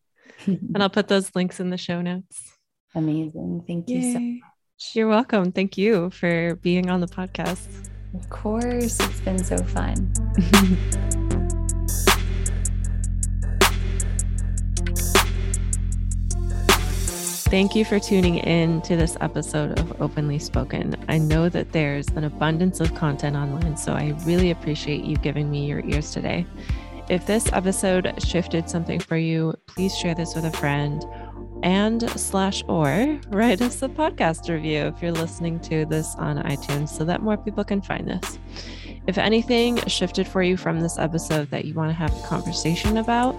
[0.78, 2.52] I'll put those links in the show notes.
[2.94, 3.64] Amazing.
[3.68, 4.14] Thank you Yay.
[4.14, 4.57] so much.
[4.94, 5.52] You're welcome.
[5.52, 7.66] Thank you for being on the podcast.
[8.14, 10.14] Of course, it's been so fun.
[17.50, 20.96] Thank you for tuning in to this episode of Openly Spoken.
[21.08, 25.50] I know that there's an abundance of content online, so I really appreciate you giving
[25.50, 26.46] me your ears today.
[27.10, 31.04] If this episode shifted something for you, please share this with a friend
[31.64, 36.90] and slash or write us a podcast review if you're listening to this on iTunes
[36.90, 38.40] so that more people can find this.
[39.08, 42.98] If anything shifted for you from this episode that you want to have a conversation
[42.98, 43.36] about,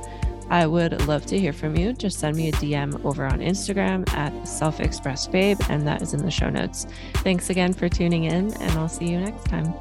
[0.50, 1.92] I would love to hear from you.
[1.92, 6.14] Just send me a DM over on Instagram at self express babe, and that is
[6.14, 6.86] in the show notes.
[7.16, 9.74] Thanks again for tuning in, and I'll see you next time.